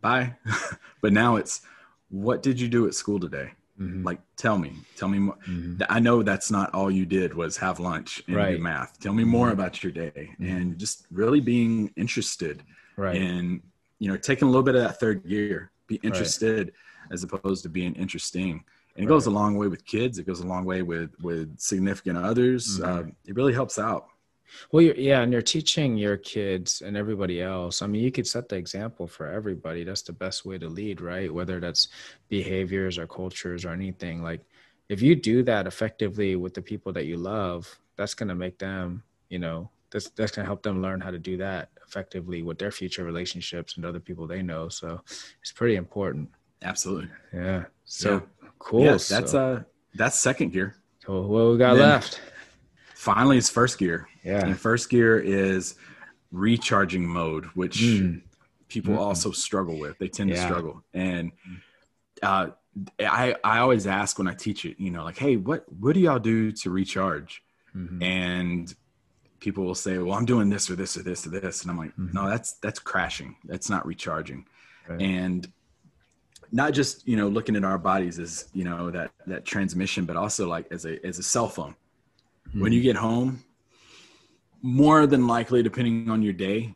[0.01, 0.36] Bye.
[1.01, 1.61] but now it's,
[2.09, 3.51] what did you do at school today?
[3.80, 4.03] Mhm.
[4.03, 5.38] Like, tell me, tell me more.
[5.47, 5.86] Mhm.
[5.89, 8.57] I know that's not all you did was have lunch and Right.
[8.57, 8.99] do math.
[8.99, 10.49] Tell me more about your day Mhm.
[10.57, 12.63] and just really being interested
[12.95, 13.61] right in,
[13.99, 16.73] you know, taking a little bit of that third gear, be interested
[17.11, 18.63] as opposed to being interesting.
[18.95, 20.17] And it goes a long way with kids.
[20.17, 22.80] It goes a long way with, with significant others.
[22.80, 22.84] Mhm.
[22.84, 24.07] Uh, it really helps out.
[24.72, 27.82] Well, you're, yeah, and you're teaching your kids and everybody else.
[27.82, 29.84] I mean, you could set the example for everybody.
[29.84, 31.34] That's the best way to lead, right?
[31.34, 31.89] Whether that's
[32.30, 34.24] behaviors or cultures or anything.
[34.24, 34.41] Like,
[34.89, 38.58] if you do that effectively with the people that you love, that's going to make
[38.58, 42.41] them, you know, that's that's going to help them learn how to do that effectively
[42.43, 44.70] with their future relationships and other people they know.
[44.70, 45.02] So,
[45.41, 46.30] it's pretty important.
[46.64, 47.10] Absolutely.
[47.34, 47.66] Yeah.
[47.86, 48.50] So Yeah.
[48.60, 48.84] cool.
[48.84, 49.62] Yes, that's so, uh
[49.93, 50.76] that's second gear.
[51.06, 52.22] so what we got left?
[52.95, 54.08] Finally, it's first gear.
[54.28, 54.45] Yeah.
[54.45, 55.75] And first gear is
[56.32, 58.21] recharging mode, which Mm.
[58.67, 58.99] people Mhm.
[58.99, 59.97] also struggle with.
[59.99, 60.84] They tend to struggle.
[60.93, 61.32] And
[62.21, 62.47] uh,
[62.99, 66.01] I I always ask when I teach it, you know, like, hey, what what do
[66.01, 67.41] y'all do to recharge?
[67.75, 68.03] Mhm.
[68.03, 68.75] And
[69.39, 71.78] people will say, well, I'm doing this or this or this or this, and I'm
[71.78, 72.13] like, Mhm.
[72.13, 73.38] no, that's that's crashing.
[73.45, 74.45] That's not recharging.
[74.89, 75.01] Right.
[75.01, 75.51] And
[76.51, 80.17] not just you know looking at our bodies as you know that that transmission, but
[80.17, 81.75] also like as a as a cell phone.
[82.53, 83.43] When you get home,
[84.62, 86.76] more than likely, depending on your day,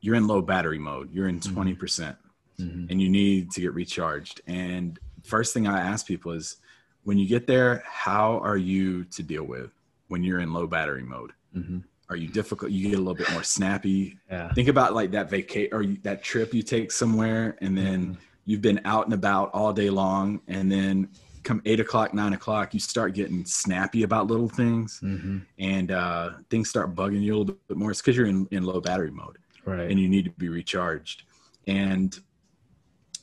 [0.00, 1.12] you're in low battery mode.
[1.12, 1.78] You're in 20%.
[1.78, 2.16] percent
[2.58, 2.90] Mhm.
[2.90, 4.40] and you need to get recharged.
[4.46, 6.56] And first thing I ask people is
[7.04, 9.70] when you get there, how are you to deal with
[10.08, 11.32] when you're in low battery mode?
[11.56, 11.84] Mhm.
[12.10, 12.70] Are you difficult?
[12.72, 14.18] You get a little bit more snappy.
[14.30, 14.52] Yeah.
[14.52, 18.80] Think about like that vacate or that trip you take somewhere and then you've been
[18.84, 20.40] out and about all day long.
[20.48, 21.08] And then
[21.42, 25.44] come eight o'clock, nine o'clock, you start getting snappy about little things Mhm.
[25.58, 27.90] and uh, things start bugging you a little bit more.
[27.90, 29.90] It's because you're in, in low battery mode Right.
[29.90, 31.22] and you need to be recharged.
[31.66, 32.18] And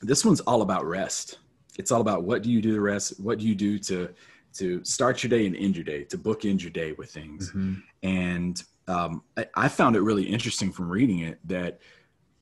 [0.02, 1.40] this one's all about rest.
[1.78, 3.20] It's all about what do you do to rest?
[3.20, 4.10] What do you do to
[4.54, 7.52] to start your day and end your day, to bookend your day with things.
[7.52, 7.84] Mhm.
[8.02, 11.80] And um, I, I found it really interesting from reading it that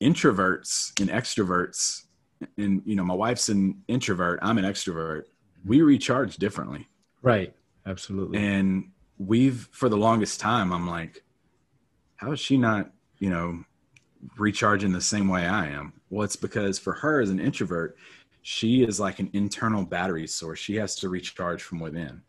[0.00, 2.04] introverts and extroverts,
[2.56, 5.24] and you know, my wife's an introvert, I'm an extrovert.
[5.64, 6.88] We recharge differently.
[7.22, 7.54] Right.
[7.86, 8.38] Absolutely.
[8.38, 11.22] And we've, for the longest time, I'm like,
[12.16, 13.64] how is she not, you know,
[14.36, 15.92] recharging the same way I am?
[16.10, 17.96] Well, it's because for her as an introvert,
[18.42, 20.58] she is like an internal battery source.
[20.58, 22.22] She has to recharge from within.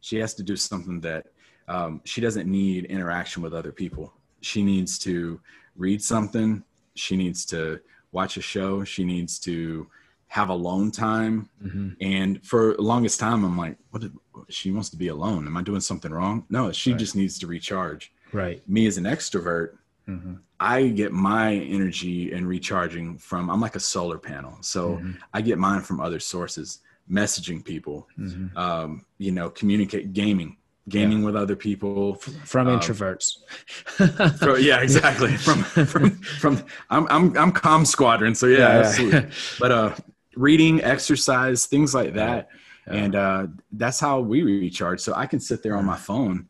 [0.00, 1.26] She has to do something that
[1.66, 4.12] um, she doesn't need interaction with other people.
[4.40, 5.40] She needs to
[5.76, 6.62] read something.
[6.94, 7.80] She needs to
[8.12, 8.84] watch a show.
[8.84, 9.88] She needs to
[10.28, 11.48] have alone time.
[11.64, 11.96] Mhm.
[12.00, 14.02] And for the longest time, I'm like, what?
[14.02, 14.12] Did,
[14.48, 15.46] she wants to be alone.
[15.46, 16.44] Am I doing something wrong?
[16.50, 16.98] No, she Right.
[16.98, 18.12] just needs to recharge.
[18.32, 18.66] Right.
[18.68, 19.76] Me as an extrovert,
[20.08, 20.38] Mhm.
[20.60, 24.58] I get my energy and recharging from, I'm like a solar panel.
[24.60, 25.16] So Mhm.
[25.32, 28.56] I get mine from other sources, messaging people, Mhm.
[28.56, 30.56] um, you know, communicate, gaming,
[30.88, 32.16] gaming with other people.
[32.16, 33.38] From Um, introverts.
[34.38, 35.36] Fro- yeah, exactly.
[35.46, 36.10] From, from,
[36.40, 36.58] from,
[36.90, 38.34] I'm, I'm, I'm com squadron.
[38.34, 38.78] So yeah, Yeah, yeah.
[38.88, 39.30] absolutely.
[39.60, 39.94] But, uh,
[40.36, 42.48] reading, exercise, things like that.
[42.86, 42.92] Yeah.
[42.94, 45.00] And, uh, that's how we recharge.
[45.00, 46.48] So I can sit there on my phone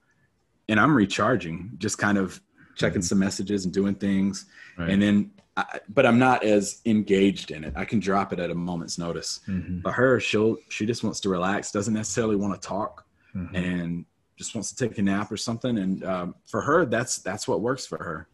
[0.69, 2.41] and I'm recharging, just kind of
[2.77, 4.47] checking some messages and doing things.
[4.77, 4.91] Right.
[4.91, 7.75] And then, I, but I'm not as engaged in it.
[7.77, 9.41] I can drop it at a moment's notice.
[9.47, 9.83] Mhm.
[9.83, 13.07] But her, she'll, she just wants to relax, doesn't necessarily want to talk
[13.37, 13.55] Mhm.
[13.55, 14.05] and
[14.37, 15.79] just wants to take a nap or something.
[15.79, 18.27] And um, for her, that's that's what works for her.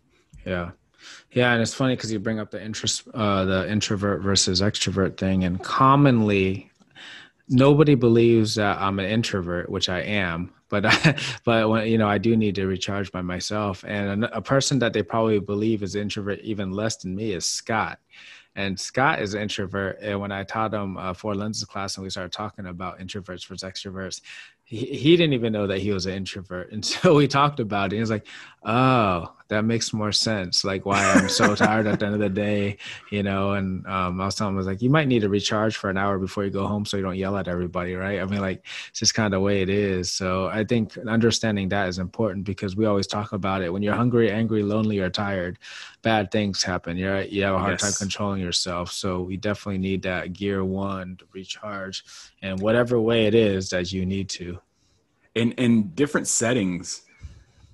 [0.47, 0.71] Yeah.
[1.33, 5.17] Yeah, and it's funny because you bring up the interest, uh, the introvert versus extrovert
[5.17, 6.71] thing, and commonly,
[7.49, 10.53] nobody believes that I'm an introvert, which I am.
[10.69, 13.85] But I, but when you know, I do need to recharge by myself.
[13.87, 17.45] And a, a person that they probably believe is introvert even less than me is
[17.45, 17.99] Scott.
[18.57, 19.99] And Scott is an introvert.
[20.01, 23.47] And when I taught him uh, four lenses class, and we started talking about introverts
[23.47, 24.21] versus extroverts,
[24.65, 27.97] he, he didn't even know that he was an introvert until we talked about it.
[27.97, 28.27] He was like,
[28.65, 30.65] "Oh, that makes more sense.
[30.65, 32.79] Like why I'm so tired at the end of the day,
[33.11, 35.29] you know." And um, I was telling him, I was like, "You might need to
[35.29, 38.21] recharge for an hour before you go home, so you don't yell at everybody, right?"
[38.21, 40.11] I mean, like it's just kind of the way it is.
[40.11, 43.73] So I think understanding that is important because we always talk about it.
[43.73, 45.59] When you're hungry, angry, lonely, or tired,
[46.03, 46.97] bad things happen.
[46.97, 48.93] You're you have a hard time controlling yourself.
[48.93, 52.05] So we definitely need that gear one to recharge,
[52.41, 54.59] and whatever way it is that you need to.
[55.35, 57.03] In and different settings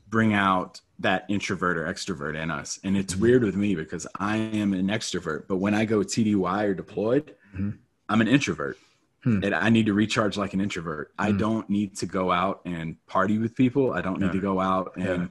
[0.08, 2.80] bring out that introvert or extrovert in us.
[2.82, 6.64] And it's weird with me because I am an extrovert, but when I go TDY
[6.64, 7.78] or deployed, Mhm.
[8.08, 8.78] I'm an introvert.
[9.22, 9.40] Hmm.
[9.42, 11.12] And I need to recharge like an introvert.
[11.18, 11.38] I Hmm.
[11.38, 13.92] don't need to go out and party with people.
[13.92, 14.32] I don't need Yeah.
[14.32, 15.26] to go out and Yeah.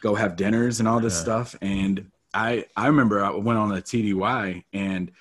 [0.00, 1.20] go have dinners and all this Yeah.
[1.22, 1.56] stuff.
[1.60, 5.12] And I I remember I went on a TDY and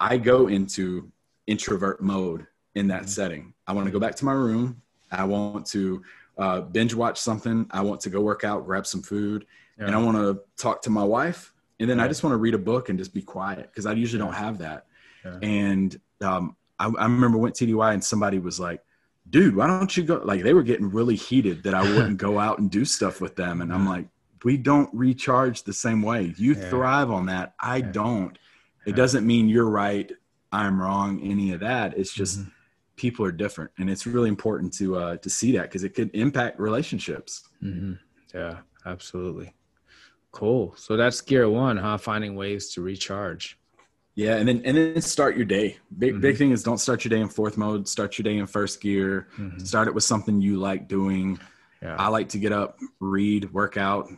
[0.00, 1.10] I go into
[1.46, 3.54] introvert mode in that setting.
[3.66, 4.82] I want to go back to my room.
[5.10, 6.02] I want to
[6.40, 7.66] uh, binge watch something.
[7.70, 9.46] I want to go work out, grab some food,
[9.78, 11.52] and I want to talk to my wife.
[11.78, 13.92] And then I just want to read a book and just be quiet because I
[13.92, 14.86] usually don't have that.
[15.24, 15.38] Yeah.
[15.42, 18.82] And um, I, I remember went TDY and somebody was like,
[19.28, 22.38] "Dude, why don't you go?" Like they were getting really heated that I wouldn't go
[22.38, 24.06] out and do stuff with them, and I'm like,
[24.44, 26.34] "We don't recharge the same way.
[26.36, 26.68] You Yeah.
[26.70, 27.54] thrive on that.
[27.60, 27.92] I Yeah.
[27.92, 28.36] don't.
[28.86, 28.94] It Yeah.
[28.96, 30.10] doesn't mean you're right.
[30.52, 31.20] I'm wrong.
[31.22, 31.96] Any of that.
[31.98, 32.52] It's just." Mhm.
[33.00, 36.10] People are different, and it's really important to uh, to see that because it could
[36.12, 37.48] impact relationships.
[37.60, 37.94] hmm
[38.34, 39.54] Yeah, absolutely.
[40.32, 40.74] Cool.
[40.76, 41.96] So that's gear one, huh?
[41.96, 43.58] Finding ways to recharge.
[44.16, 45.78] Yeah, and then and then start your day.
[45.98, 46.38] Big big Mhm.
[46.38, 47.88] thing is don't start your day in fourth mode.
[47.88, 49.28] Start your day in first gear.
[49.38, 49.66] Mhm.
[49.66, 51.40] Start it with something you like doing.
[51.80, 51.96] Yeah.
[51.98, 54.10] I like to get up, read, work out,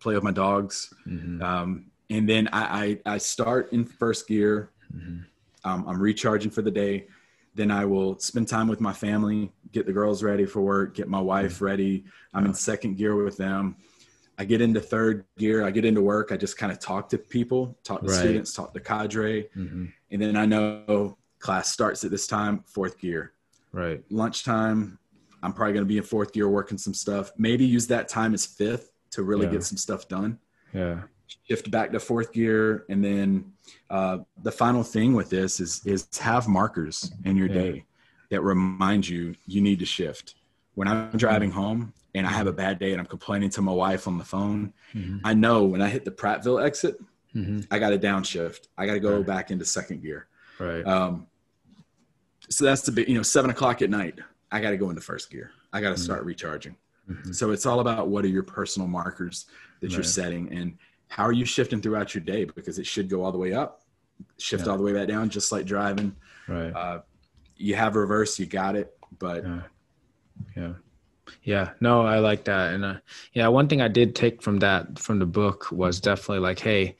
[0.00, 1.42] play with my dogs, Mhm.
[1.42, 2.62] um, and then I,
[3.06, 4.70] I I start in first gear.
[4.96, 5.24] Mhm.
[5.66, 7.06] Um, I'm recharging for the day.
[7.54, 11.08] Then I will spend time with my family, get the girls ready for work, get
[11.08, 12.04] my wife ready.
[12.32, 13.76] I'm in second gear with them.
[14.36, 15.64] I get into third gear.
[15.64, 16.32] I get into work.
[16.32, 18.16] I just kind of talk to people, talk to Right.
[18.18, 19.48] students, talk to cadre.
[19.56, 19.92] Mhm.
[20.10, 23.32] And then I know class starts at this time, fourth gear.
[23.70, 24.02] Right.
[24.10, 24.98] Lunchtime,
[25.42, 27.30] I'm probably going to be in fourth gear working some stuff.
[27.38, 29.52] Maybe use that time as fifth to really Yeah.
[29.52, 30.38] get some stuff done.
[30.72, 31.02] Yeah.
[31.48, 32.84] Shift back to fourth gear.
[32.88, 33.52] And then
[33.90, 37.54] uh, the final thing with this is, is have markers in your Yeah.
[37.62, 37.84] day
[38.30, 40.34] that remind you you need to shift.
[40.74, 41.58] When I'm driving Mm-hmm.
[41.58, 44.24] home and I have a bad day and I'm complaining to my wife on the
[44.24, 45.20] phone, Mhm.
[45.24, 46.98] I know when I hit the Prattville exit,
[47.34, 47.66] Mhm.
[47.70, 48.68] I got to downshift.
[48.78, 49.26] I got to go Right.
[49.26, 50.26] back into second gear.
[50.58, 50.86] Right.
[50.86, 51.26] Um,
[52.48, 54.18] so that's the big, you know, seven o'clock at night.
[54.52, 55.50] I got to go into first gear.
[55.72, 56.02] I got to Mm-hmm.
[56.04, 56.76] start recharging.
[57.10, 57.34] Mhm.
[57.34, 59.46] So it's all about what are your personal markers
[59.80, 60.78] that you're setting and
[61.14, 63.82] how are you shifting throughout your day because it should go all the way up,
[64.36, 64.72] shift Yeah.
[64.72, 66.16] all the way back down, just like driving.
[66.48, 66.70] Right.
[66.70, 67.02] Uh,
[67.56, 69.60] you have reverse, you got it, but Yeah.
[70.56, 70.72] Yeah.
[71.44, 71.70] Yeah.
[71.80, 72.74] No, I like that.
[72.74, 72.94] And uh,
[73.32, 76.96] yeah, one thing I did take from that, from the book was definitely like, hey,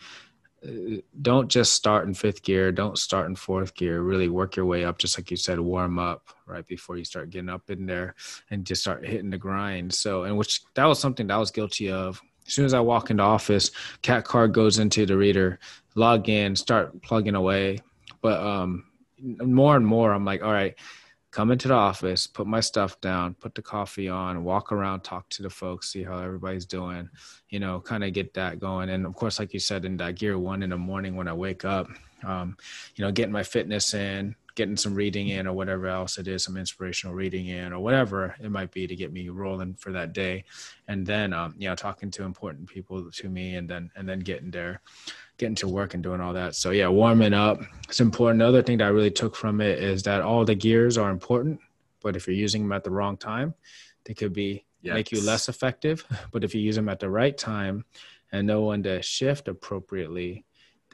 [0.64, 2.70] uh, don't just start in fifth gear.
[2.70, 4.00] Don't start in fourth gear.
[4.00, 7.30] Really work your way up, just like you said, warm up right before you start
[7.30, 8.14] getting up in there
[8.50, 9.92] and just start hitting the grind.
[9.92, 12.22] So, and which that was something that I was guilty of.
[12.46, 13.70] As soon as I walk into office,
[14.02, 15.58] CAC card goes into the reader,
[15.94, 17.78] log in, start plugging away.
[18.20, 18.84] But um,
[19.18, 20.74] more and more, I'm like, all right,
[21.34, 25.28] come into the office, put my stuff down, put the coffee on, walk around, talk
[25.30, 27.10] to the folks, see how everybody's doing,
[27.48, 28.88] you know, kind of get that going.
[28.88, 31.32] And of course, like you said, in that gear one in the morning when I
[31.32, 31.88] wake up,
[32.24, 32.56] um,
[32.94, 36.44] you know, getting my fitness in, getting some reading in or whatever else it is,
[36.44, 40.12] some inspirational reading in or whatever it might be to get me rolling for that
[40.12, 40.44] day.
[40.86, 44.20] And then, um, you know, talking to important people to me and then, and then
[44.20, 44.80] getting there
[45.38, 46.54] getting to work and doing all that.
[46.54, 47.60] So yeah, warming up.
[47.88, 48.38] It's important.
[48.38, 51.10] The other thing that I really took from it is that all the gears are
[51.10, 51.60] important,
[52.02, 53.54] but if you're using them at the wrong time,
[54.04, 56.04] they could be make you less effective.
[56.30, 57.84] But if you use them at the right time
[58.32, 60.44] and know when to shift appropriately,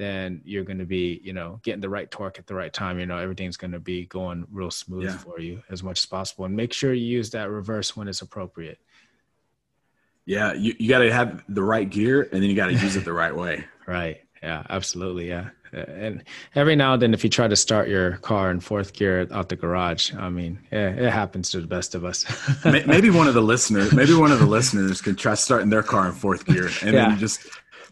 [0.00, 2.98] then you're going to be, you know, getting the right torque at the right time.
[2.98, 5.16] You know, everything's going to be going real smooth Yeah.
[5.18, 6.44] for you as much as possible.
[6.46, 8.78] And make sure you use that reverse when it's appropriate.
[10.26, 12.96] yeah, you, you got to have the right gear and then you got to use
[12.96, 13.64] it the right way.
[13.86, 14.20] Right.
[14.40, 15.28] Yeah, absolutely.
[15.28, 15.50] Yeah.
[15.72, 16.22] And
[16.54, 19.48] every now and then, if you try to start your car in fourth gear out
[19.48, 22.24] the garage, I mean, yeah, it happens to the best of us.
[22.64, 26.06] Maybe one of the listeners, maybe one of the listeners could try starting their car
[26.06, 27.08] in fourth gear and Yeah.
[27.08, 27.40] then just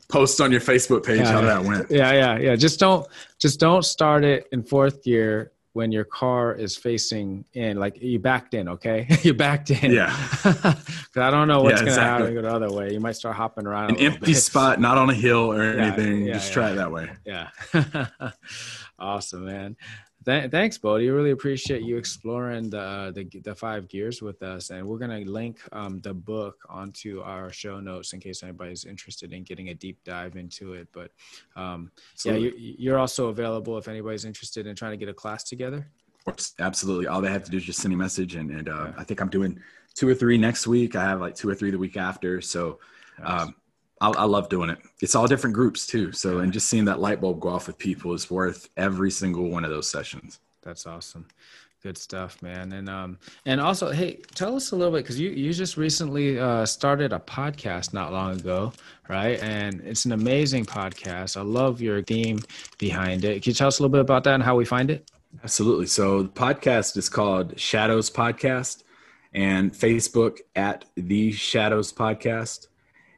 [0.09, 1.91] post on your Facebook page Yeah, how that went.
[1.91, 2.57] yeah, yeah, yeah.
[2.57, 3.07] Just don't,
[3.39, 8.19] just don't start it in fourth gear when your car is facing in, like you
[8.19, 8.69] backed in.
[8.69, 9.93] Okay, you backed in.
[9.93, 10.15] Yeah.
[11.09, 12.93] Because I don't know what's Yeah, gonna happen go the other way.
[12.93, 13.91] You might start hopping around.
[13.93, 14.37] An empty bit.
[14.37, 16.27] spot, not on a hill or Yeah, anything.
[16.27, 17.09] just try it that way.
[17.25, 17.49] Yeah.
[18.99, 19.77] awesome, man.
[20.29, 21.09] Th- thanks, Bodhi.
[21.09, 25.59] Really appreciate you exploring the, the the five gears with us, and we're gonna link
[25.72, 30.05] um, the book onto our show notes in case anybody's interested in getting a deep
[30.05, 30.87] dive into it.
[30.93, 31.12] But
[31.57, 31.91] um,
[32.26, 35.89] yeah, you, you're also available if anybody's interested in trying to get a class together.
[36.59, 37.07] Absolutely.
[37.07, 38.35] All they have to do is just send me a message.
[38.35, 38.93] And, and uh, Yeah.
[38.99, 39.59] I think I'm doing
[39.95, 40.95] two or three next week.
[40.95, 42.43] I have like two or three the week after.
[42.43, 42.81] So
[43.22, 43.55] um,
[44.01, 44.79] I, I love doing it.
[45.01, 46.13] It's all different groups too.
[46.13, 49.49] So, and just seeing that light bulb go off with people is worth every single
[49.49, 50.41] one of those sessions.
[50.63, 51.27] That's awesome.
[51.81, 52.73] Good stuff, man.
[52.73, 56.39] And um and also, hey, tell us a little bit because you you just recently
[56.39, 58.73] uh, started a podcast not long ago,
[59.09, 59.41] right?
[59.41, 61.37] And it's an amazing podcast.
[61.37, 62.41] I love your theme
[62.79, 63.45] behind it.
[63.45, 65.09] Can you tell us a little bit about that and how we find it?
[65.45, 65.87] Absolutely.
[65.87, 68.83] So the podcast is called Shadows Podcast
[69.33, 72.67] and Facebook at the Shadows Podcast.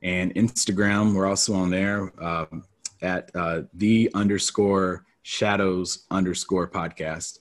[0.02, 1.14] And Instagram.
[1.14, 2.64] We're also on there um,
[3.02, 7.38] at uh, the underscore shadows underscore podcast.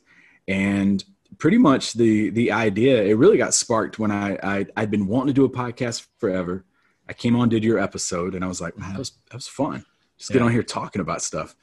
[0.47, 1.03] And
[1.37, 5.27] pretty much the the idea it really got sparked when I, I I'd been wanting
[5.27, 6.65] to do a podcast forever.
[7.07, 9.47] I came on, did your episode, and I was like, man, that was that was
[9.47, 9.85] fun.
[10.17, 11.55] Just get on here talking about stuff.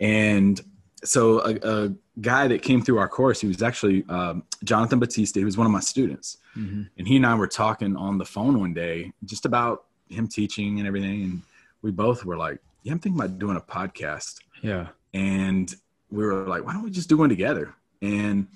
[0.00, 0.60] And
[1.04, 1.54] so a,
[1.86, 5.40] a guy that came through our course, he was actually um, Jonathan Batista.
[5.40, 6.88] He was one of my students, Mhm.
[6.98, 10.78] and he and I were talking on the phone one day just about him teaching
[10.78, 11.22] and everything.
[11.24, 11.42] And
[11.82, 14.88] we both were like, "Yeah, I'm thinking about doing a podcast." Yeah.
[15.12, 15.74] and
[16.10, 18.46] we were like why don't we just do one together and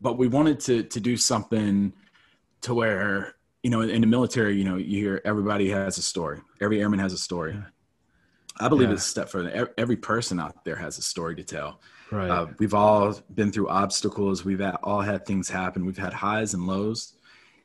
[0.00, 1.92] but we wanted to to do something
[2.60, 3.34] to where
[3.64, 7.00] you know in the military you know you hear everybody has a story every airman
[7.00, 7.62] has a story Yeah.
[8.60, 8.94] i believe Yeah.
[8.94, 11.80] it's a step further every person out there has a story to tell
[12.12, 12.30] Right.
[12.30, 16.66] uh, we've all been through obstacles we've all had things happen we've had highs and
[16.66, 17.14] lows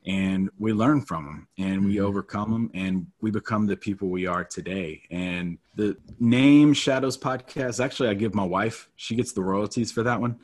[0.05, 2.01] and we learn from them and we Mhm.
[2.01, 5.01] overcome them and we become the people we are today.
[5.09, 10.03] And the name shadows podcast actually i give my wife she gets the royalties for
[10.03, 10.37] that one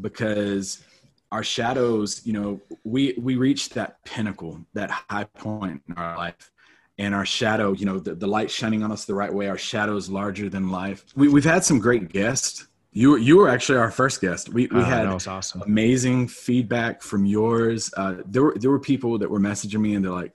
[0.00, 0.84] because
[1.32, 6.50] our shadows you know we we reach that pinnacle that high point in our life.
[6.98, 9.58] And our shadow you know the, the light shining on us the right way our
[9.58, 11.04] shadow is larger than life.
[11.16, 14.68] We, we've had some great guests you were you were actually our first guest we,
[14.68, 15.62] we Oh, had awesome.
[15.62, 17.92] amazing feedback from yours.
[17.96, 20.34] Uh, there were there were people that were messaging me and they're like,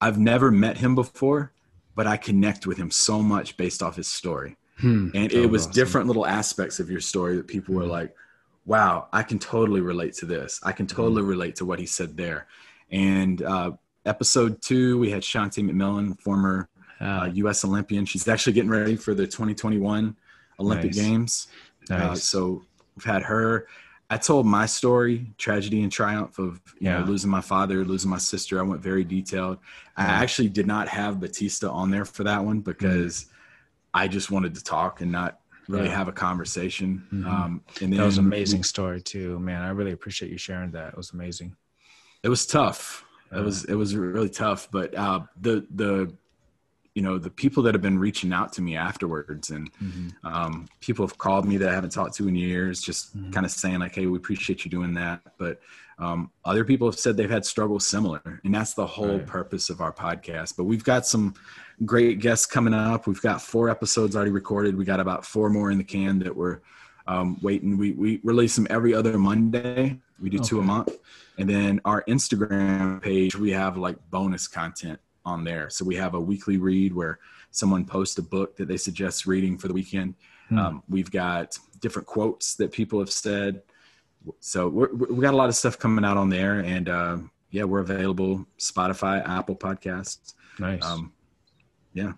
[0.00, 1.52] "I've never met him before,
[1.94, 5.08] but I connect with him so much based off his story." Hmm.
[5.14, 5.72] And it was awesome.
[5.72, 7.90] different little aspects of your story that people were Mhm.
[7.98, 8.14] like,
[8.66, 10.58] "Wow, I can totally relate to this.
[10.64, 12.46] I can totally relate to what he said there."
[12.90, 13.72] And uh,
[14.04, 16.68] episode two, we had Shantae McMillan, former
[17.02, 17.64] Ah, uh, U.S.
[17.64, 18.04] Olympian.
[18.04, 20.16] She's actually getting ready for the 2021
[20.58, 20.96] Olympic Nice.
[20.96, 21.46] Games.
[21.90, 22.62] Uh, so
[22.96, 23.66] we've had her.
[24.12, 26.98] I told my story, tragedy and triumph of you Yeah.
[27.00, 28.58] know losing my father, losing my sister.
[28.58, 29.58] I went very detailed.
[29.96, 33.26] I actually did not have Batista on there for that one because
[33.94, 35.96] I just wanted to talk and not really Yeah.
[35.96, 37.04] have a conversation.
[37.12, 37.26] Mhm.
[37.26, 39.62] Um, and then that was an amazing story too, man.
[39.62, 40.88] I really appreciate you sharing that.
[40.88, 41.54] It was amazing.
[42.24, 43.04] It was tough.
[43.30, 43.38] Yeah.
[43.38, 44.68] It was it was really tough.
[44.72, 46.12] But uh, the the
[46.94, 50.12] you know the people that have been reaching out to me afterwards and Mhm.
[50.24, 53.32] um, people have called me that I haven't talked to in years, just Mhm.
[53.32, 55.60] kind of saying like, "Hey, we appreciate you doing that." But
[55.98, 59.26] um, other people have said they've had struggles similar, and that's the whole Right.
[59.26, 60.56] purpose of our podcast.
[60.56, 61.34] But we've got some
[61.84, 63.06] great guests coming up.
[63.06, 64.76] We've got four episodes already recorded.
[64.76, 66.60] We got about four more in the can that we're
[67.06, 67.76] um, waiting.
[67.76, 70.00] We we release them every other Monday.
[70.20, 70.90] We do two a month,
[71.38, 75.70] and then our Instagram page we have like bonus content on there.
[75.70, 77.18] So we have a weekly read where
[77.50, 80.14] someone posts a book that they suggest reading for the weekend.
[80.48, 80.58] Hmm.
[80.58, 83.62] Um, we've got different quotes that people have said.
[84.40, 87.18] So we're, we got a lot of stuff coming out on there, and uh,
[87.50, 90.34] yeah, we're available Spotify, Apple Podcasts.
[90.58, 90.84] Nice.
[90.84, 91.12] Um,
[91.94, 92.12] yeah,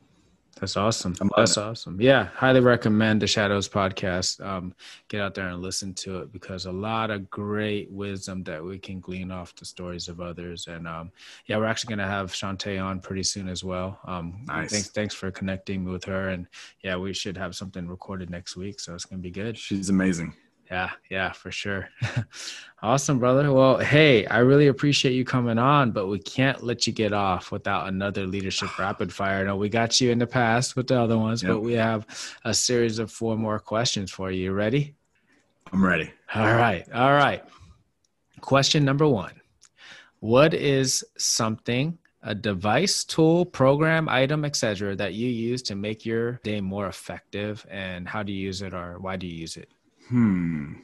[0.62, 1.16] That's awesome.
[1.36, 1.60] That's it.
[1.60, 2.00] awesome.
[2.00, 4.40] Yeah, highly recommend the Shadows podcast.
[4.46, 4.72] Um,
[5.08, 8.78] get out there and listen to it because a lot of great wisdom that we
[8.78, 10.68] can glean off the stories of others.
[10.68, 11.10] And um,
[11.46, 13.98] yeah, we're actually going to have Shantae on pretty soon as well.
[14.06, 14.70] Um, Nice.
[14.70, 16.28] Thanks, thanks for connecting with her.
[16.28, 16.46] And
[16.84, 19.58] yeah, we should have something recorded next week, so it's going to be good.
[19.58, 20.32] she's amazing.
[20.70, 21.88] Yeah, yeah, for sure.
[22.82, 23.52] awesome, brother.
[23.52, 27.52] Well, hey, I really appreciate you coming on, but we can't let you get off
[27.52, 29.44] without another leadership rapid fire.
[29.44, 32.06] No, we got you in the past with the other ones, but we have
[32.44, 34.44] a series of four more questions for you.
[34.44, 34.94] You ready?
[35.72, 36.10] I'm ready.
[36.34, 36.90] All right.
[36.92, 37.42] All right.
[38.40, 39.32] Question number one
[40.20, 46.40] What is something, a device, tool, program, item, etc., that you use to make your
[46.42, 47.66] day more effective?
[47.70, 49.68] And how do you use it or why do you use it?
[50.12, 50.74] Hmm.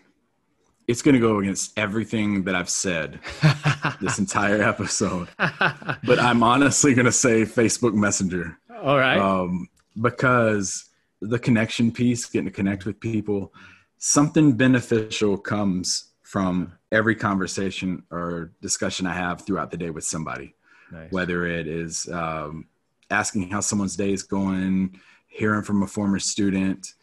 [0.86, 3.20] It's going to go against everything that I've said
[4.00, 8.58] this entire episode, but I'm honestly going to say Facebook Messenger.
[8.82, 9.18] All right.
[9.18, 9.68] um,
[10.00, 10.88] because
[11.20, 13.52] the connection piece, getting to connect with people,
[13.98, 20.54] something beneficial comes from every conversation or discussion I have throughout the day with somebody,
[20.90, 21.12] nice.
[21.12, 22.66] whether it is um,
[23.10, 26.94] asking how someone's day is going, hearing from a former student,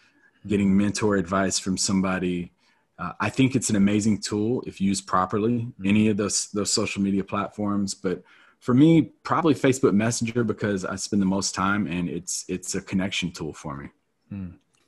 [0.48, 2.52] getting mentor advice from somebody.
[2.98, 5.68] Uh, I think it's an amazing tool if used properly.
[5.84, 8.24] Any of those those social media platforms, but
[8.60, 12.82] for me, probably Facebook Messenger because I spend the most time and it's it's a
[12.82, 13.90] connection tool for me.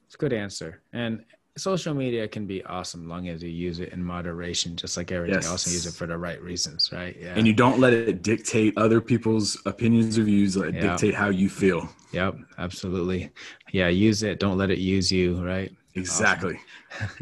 [0.05, 0.81] It's a good answer.
[0.93, 1.25] And
[1.57, 5.35] social media can be awesome long as you use it in moderation, just like everything
[5.41, 5.45] Yes.
[5.45, 7.15] else, and use it for the right reasons, right?
[7.19, 7.33] Yeah.
[7.35, 10.55] And you don't let it dictate other people's opinions or views.
[10.57, 10.81] Let it Yeah.
[10.91, 11.89] dictate how you feel.
[12.13, 13.31] yep, absolutely.
[13.73, 14.39] Yeah, use it.
[14.39, 15.71] Don't let it use you, right?
[15.95, 16.59] Exactly.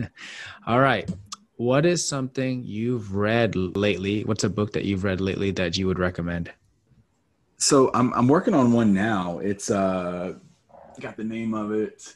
[0.67, 1.09] All right.
[1.57, 4.23] What is something you've read lately?
[4.25, 6.51] What's a book that you've read lately that you would recommend?
[7.57, 9.39] So I'm I'm working on one now.
[9.39, 10.33] It's uh
[10.99, 12.15] got the name of it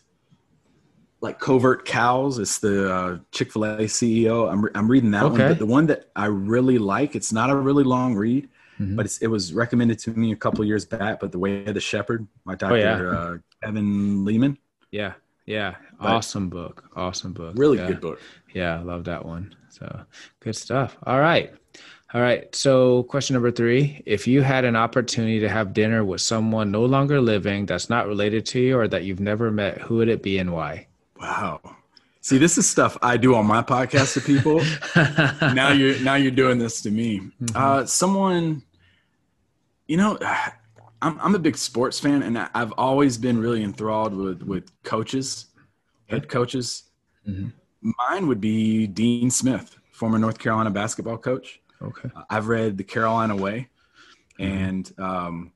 [1.22, 5.38] like covert cows it's the uh, chick-fil-a ceo i'm, re- I'm reading that Okay.
[5.44, 8.48] one but the one that i really like it's not a really long read
[8.80, 8.96] Mhm.
[8.96, 11.74] but it's, it was recommended to me a couple years back but the way of
[11.74, 12.96] the shepherd by dr Oh, yeah.
[13.02, 14.58] uh, kevin leman
[14.92, 15.14] Yeah.
[15.46, 15.76] Yeah.
[16.00, 16.84] But- awesome book.
[16.96, 17.56] Awesome book.
[17.58, 17.88] really Yeah.
[17.88, 18.22] good book
[18.54, 19.54] Yeah, I love that one.
[19.70, 19.86] So
[20.40, 20.96] good stuff.
[21.06, 21.52] All right.
[22.14, 22.54] All right.
[22.56, 26.86] So, question number three If you had an opportunity to have dinner with someone no
[26.86, 30.24] longer living that's not related to you or that you've never met, who would it
[30.24, 30.88] be and why?
[31.20, 31.60] Wow
[32.22, 34.62] see this is stuff i do on my podcast to people
[35.54, 37.56] now you're now you're doing this to me Mm-hmm.
[37.56, 38.62] uh someone
[39.88, 40.18] you know
[41.02, 45.48] I'm, I'm a big sports fan and i've always been really enthralled with with coaches
[46.08, 46.84] head coaches
[47.28, 47.52] Mhm.
[47.82, 52.10] mine would be dean smith former north carolina basketball coach Okay.
[52.30, 53.68] i've read the carolina way
[54.40, 54.58] Mm-hmm.
[54.58, 55.52] and um,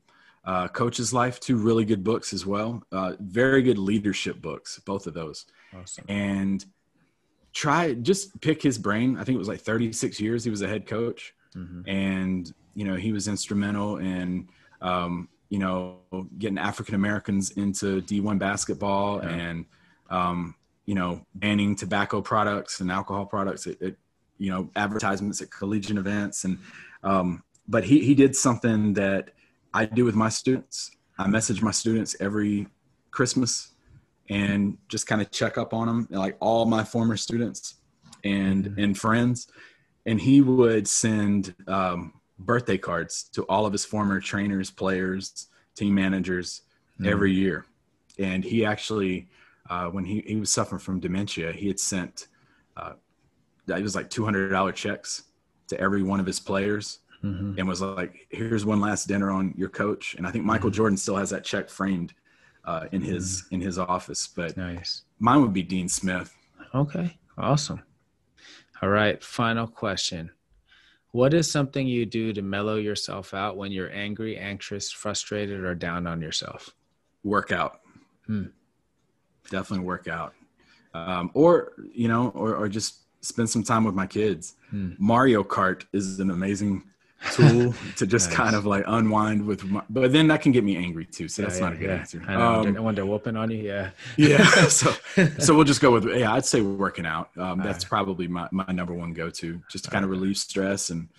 [0.46, 5.08] uh, coach's life two really good books as well uh, very good leadership books both
[5.08, 6.06] of those Awesome.
[6.10, 6.66] and
[7.54, 9.16] try just pick his brain.
[9.18, 11.84] I think it was like 36 years he was a head coach, Mhm.
[11.88, 14.50] and you know he was instrumental in
[14.82, 15.98] um, you know
[16.40, 19.30] getting African Americans into D1 basketball Yeah.
[19.30, 19.66] and
[20.10, 20.56] um,
[20.86, 23.96] you know banning tobacco products and alcohol products at, at
[24.40, 26.58] you know advertisements at collegiate events and
[27.04, 29.32] um, but he he did something that
[29.74, 30.92] I do with my students.
[31.18, 32.68] I message my students every
[33.12, 33.72] Christmas
[34.30, 37.76] and just kind of check up on them, like all my former students
[38.24, 39.48] and and friends.
[40.06, 45.96] And he would send um, birthday cards to all of his former trainers, players, team
[45.96, 46.62] managers
[47.06, 47.66] every year.
[48.20, 49.30] And he actually,
[49.70, 52.28] uh, when he, he was suffering from dementia, he had sent,
[52.78, 52.94] uh,
[53.68, 55.24] it was like $200 checks
[55.68, 57.58] to every one of his players Mhm.
[57.58, 60.98] and was like, "Here's one last dinner on your coach." And I think Michael Jordan
[60.98, 62.14] still has that check framed
[62.66, 64.28] uh, in his in his office.
[64.28, 65.04] But Nice.
[65.20, 66.34] mine would be Dean Smith.
[66.74, 67.18] Okay.
[67.38, 67.82] Awesome.
[68.82, 69.24] All right.
[69.24, 70.32] Final question.
[71.12, 75.76] What is something you do to mellow yourself out when you're angry, anxious, frustrated, or
[75.76, 76.72] down on yourself?
[77.24, 77.82] Workout,
[78.28, 78.46] Hmm.
[79.50, 80.34] definitely work out,
[80.94, 84.56] um, or you know, or or just spend some time with my kids.
[84.70, 84.94] Hmm.
[84.98, 86.84] Mario Kart is an amazing
[87.32, 88.38] tool to just Nice.
[88.38, 89.64] kind of like unwind with.
[89.66, 91.28] My, but then that can get me angry too.
[91.28, 91.96] So that's Yeah, not a good yeah.
[91.96, 92.24] answer.
[92.28, 92.62] I know.
[92.62, 93.64] Um, I wonder whooping on you.
[93.64, 93.92] Yeah.
[94.18, 94.94] yeah so
[95.40, 97.90] so we'll just go with yeah i'd say working out um, that's Alright.
[97.90, 101.10] probably my, my number one go-to just to kind of relieve stress and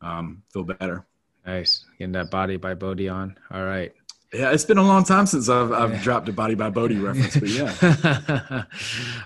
[0.00, 1.04] um, feel better
[1.46, 1.86] Nice.
[1.98, 3.34] Getting that body by Bodhi on.
[3.50, 3.92] All right.
[4.32, 6.02] Yeah it's been a long time since i've, I've Yeah.
[6.02, 8.64] dropped a body by bodhi reference but yeah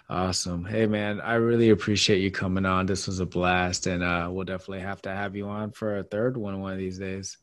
[0.09, 0.64] awesome.
[0.64, 2.86] Hey man, I really appreciate you coming on.
[2.86, 6.02] This was a blast, and uh, we'll definitely have to have you on for a
[6.05, 7.36] third one one of these days.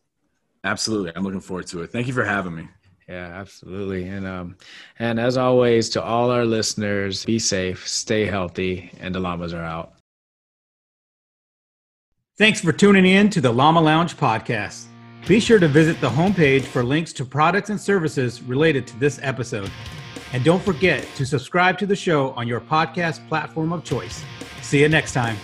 [0.64, 2.68] absolutely i'm looking forward to it thank you for having me
[3.08, 4.08] Yeah, absolutely.
[4.08, 4.56] And um,
[5.00, 9.64] and as always, to all our listeners, be safe, stay healthy, and the llamas are
[9.64, 9.94] out.
[12.38, 14.86] Thanks for tuning in to the Llama Lounge podcast.
[15.27, 19.19] Be sure to visit the homepage for links to products and services related to this
[19.22, 19.72] episode.
[20.34, 24.23] And don't forget to subscribe to the show on your podcast platform of choice.
[24.61, 25.38] See you next time.